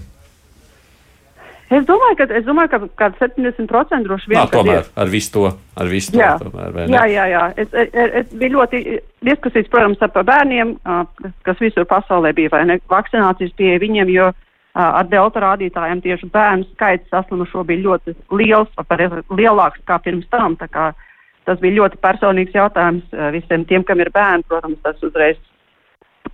[1.68, 4.39] Es domāju, ka, es domāju, ka kāds 70% droši vien.
[4.39, 4.91] Nā, tomēr ir.
[5.03, 5.47] ar visu to.
[5.76, 6.30] Ar visu jā.
[6.39, 7.41] to tomēr, jā, jā, jā.
[7.59, 7.89] Es, es,
[8.22, 8.82] es bija ļoti
[9.28, 10.78] diskusijas, protams, par bērniem,
[11.43, 14.30] kas visur pasaulē bija, vai ne, vakcinācijas pieeja viņiem, jo
[14.78, 18.72] ar delta rādītājiem tieši bērnu skaits saslimušo bija ļoti liels,
[19.34, 20.55] lielāks kā pirms tam.
[20.55, 20.93] Kā
[21.49, 25.41] tas bija ļoti personīgs jautājums visiem tiem, kam ir bērni, protams, tas uzreiz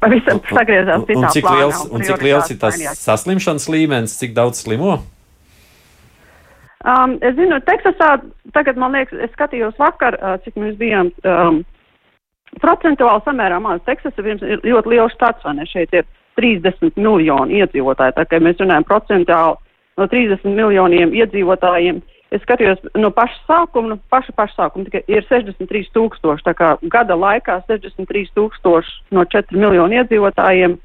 [0.02, 1.58] pavisam sagriezās citā un cik plānā.
[1.64, 5.00] Liels, un cik liels ir tas saslimšanas līmenis, cik daudz slimo?
[6.84, 8.18] Um, es zinu, Teksasā
[8.52, 11.62] tagad, man liekas, es skatījos vakar, uh, cik mēs bijām um,
[12.60, 13.80] procentuāli samērā maz.
[13.88, 15.68] Teksasa ir ļoti liels štats, vai ne?
[15.70, 16.08] Šeit ir
[16.40, 18.18] 30 miljoni iedzīvotāji.
[18.18, 19.62] Tā kā mēs runājam procentuāli
[20.02, 22.02] no 30 miljoniem iedzīvotājiem,
[22.34, 26.46] es skatījos no paša sākuma, no paša paša sākuma, tikai ir 63 tūkstoši.
[26.48, 30.76] Tā kā gada laikā 63 tūkstoši no 4 miljonu iedzīvotājiem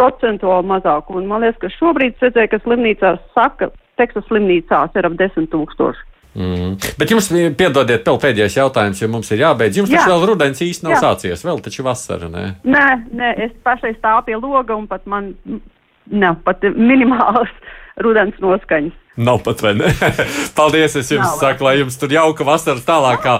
[0.00, 1.12] procentuāli mazāk.
[1.12, 3.70] Un man liekas, ka šobrīd es redzēju, ka slimnīcās saka,
[4.00, 6.06] Teksas slimnīcās ir ap 10 tūkstoši.
[6.30, 6.76] Mm.
[6.98, 7.26] Bet jums,
[7.58, 9.80] piedodiet, vēl pēdējais jautājums, jo mums ir jābeidz.
[9.80, 10.04] Jums Jā.
[10.04, 11.00] taču vēl rudens īsti nav Jā.
[11.02, 12.44] sācies, vēl taču vasara, nē?
[12.70, 12.86] Nē,
[13.18, 15.32] nē, es pašai stāvu pie loga un pat man
[16.06, 17.50] nav pat minimāls
[18.04, 18.94] rudens noskaņas.
[19.20, 19.90] Nav pat vai ne?
[20.58, 21.38] Paldies, es jums Nav.
[21.40, 23.34] saku, lai jums tur jauka vasaras tālākā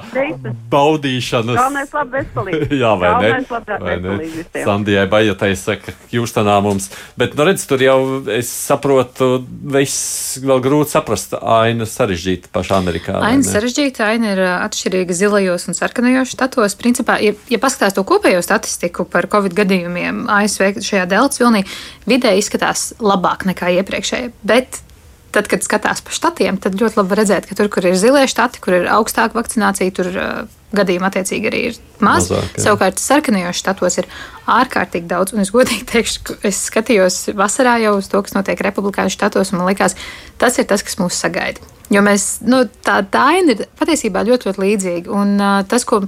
[0.71, 1.57] baudīšanas.
[1.57, 2.79] Galvenais labi veselīgi.
[2.83, 3.31] Jā, vai ne?
[3.31, 4.65] Galvenais labi Vai ne?
[4.67, 6.91] Sandijai Bajatai saka, Hjūstonā mums.
[7.21, 7.97] Bet, nu, redz, tur jau
[8.35, 9.31] es saprotu,
[9.73, 11.39] viss vēl grūti saprast.
[11.41, 13.17] Aina sarežģīta pašā Amerikā.
[13.17, 13.49] vai Aina ne?
[13.49, 16.77] sarežģīta, aina ir ā, atšķirīga zilajos un sarkanajos štatos.
[16.81, 21.65] Principā, ja, ja paskatās to kopējo statistiku par covid gadījumiem ASV šajā deltas vilnī,
[22.11, 24.33] vidē izskatās labāk nekā iepriekšējā.
[24.45, 24.83] Bet
[25.31, 28.59] Tad, kad skatās pa štatiem, tad ļoti labi redzēt, ka tur, kur ir zilie štati,
[28.63, 30.31] kur ir augstāka vakcinācija, tur uh,
[30.75, 32.29] gadījumi attiecīgi arī ir maz.
[32.31, 32.65] Mazāk, jā.
[32.65, 34.09] Savukārt, sarkanajos štatos ir
[34.51, 35.35] ārkārtīgi daudz.
[35.35, 39.53] Un es godīgi teikšu, ka es skatījos vasarā jau uz to, kas notiek republikāņu štatos,
[39.53, 39.95] un man liekas,
[40.43, 41.63] tas ir tas, kas mūs sagaida.
[41.91, 45.15] Jo mēs, nu, tā, tā aina ir patiesībā ļoti, ļoti līdzīga.
[45.15, 46.05] Un uh, tas, ko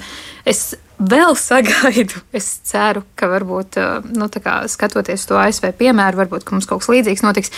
[0.46, 6.46] es vēl sagaidu, es ceru, ka varbūt, uh, nu, kā skatoties to ASV piemēru, varbūt
[6.46, 7.52] ka mums kaut kas līdzīgs notiks,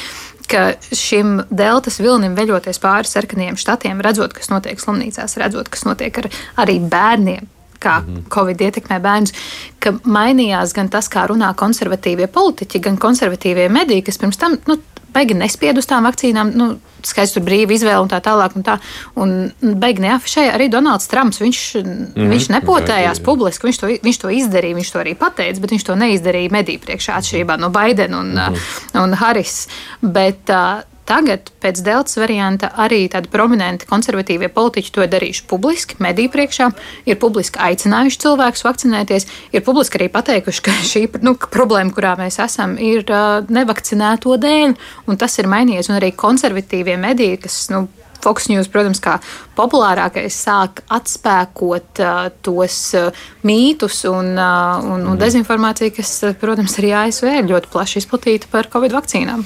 [0.51, 6.23] ka šim deltas vilnim veļoties pāri sarkaniem štatiem, redzot, kas notiek slimnīcās, redzot, kas notiek
[6.23, 6.31] ar
[6.65, 7.49] arī bērniem.
[7.81, 8.35] Kā mm -hmm.
[8.35, 9.33] Covid ietekmē bērnus,
[9.79, 14.77] ka mainījās gan tas, kā runā konservatīvie politiķi, gan konservatīvie mediji, kas pirms tam nu,
[15.15, 16.53] beigi nespied uz tām vakcīnām.
[16.59, 16.69] Nu,
[17.05, 18.55] Skaidrs, tur brīva izvēle un tā tālāk.
[18.57, 18.79] Un, tā.
[19.21, 21.41] un beigi neafišēja arī Donalds Trumps.
[21.43, 22.07] Viņš, mm.
[22.15, 22.33] -hmm.
[22.33, 23.25] viņš nepotējās Jā.
[23.25, 26.81] publiski, viņš to, viņš to izdarīja, viņš to arī pateica, bet viņš to neizdarīja mediju
[26.87, 29.05] priekšā atšķirībā no Baidena un, mm -hmm.
[29.05, 29.69] un Harris.
[30.01, 35.99] Bet, uh, Tagad, pēc deltas varianta, arī tādi prominenti konservatīvie politiķi to ir darījuši publiski,
[36.01, 36.71] mediju priekšā,
[37.05, 42.41] ir publiski aicinājuši cilvēkus vakcinēties, ir publiski arī pateikuši, ka šī nu, problēma, kurā mēs
[42.41, 44.73] esam, ir uh, nevakcinēto dēļ,
[45.05, 45.93] un tas ir mainījies.
[45.93, 47.85] Un arī konservatīvie mediji, kas nu,
[48.25, 49.19] Fox News, protams, kā
[49.59, 56.79] populārākais, sāk atspēkot uh, tos uh, mītus un, uh, un, un dezinformāciju, kas, uh, protams,
[56.81, 59.45] arī ASV ir ļoti plaši izplatīta par Covid vakcīnām.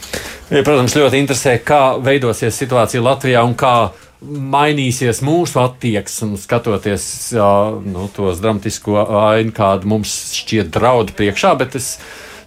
[0.49, 3.75] Ja, protams, ļoti interesē, kā veidosies situācija Latvijā un kā
[4.23, 7.05] mainīsies mūsu attieksme, skatoties
[7.37, 7.51] jā,
[7.87, 11.55] nu, tos dramatisko ainu, kāda mums šķiet draudi priekšā.
[11.61, 11.93] Bet es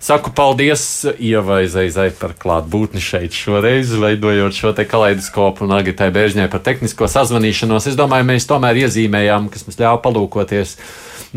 [0.02, 0.84] saku paldies
[1.18, 7.10] Ievai Zeizai par klātbūtni šeit šoreiz, veidojot šo te kaleidoskopu un Agitai Bēžņai par tehnisko
[7.12, 7.92] sazvanīšanos.
[7.92, 10.76] Es domāju, mēs tomēr iezīmējām, kas mums ļāva palūkoties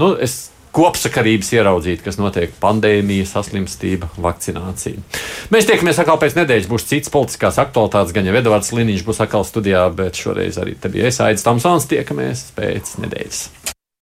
[0.01, 5.03] nu, es kopsakarības ieraudzīt, kas notiek pandēmija, saslimstība, vakcinācija.
[5.55, 6.71] Mēs tiekamies atkal pēc nedēļas.
[6.71, 10.91] Būs cits politiskās aktualitātes, gan jau Edvards Liniņš būs atkal studijā, bet šoreiz arī te
[10.91, 11.87] bija iesaistīts Tamsons.
[11.95, 13.47] Tiekamies pēc nedēļas.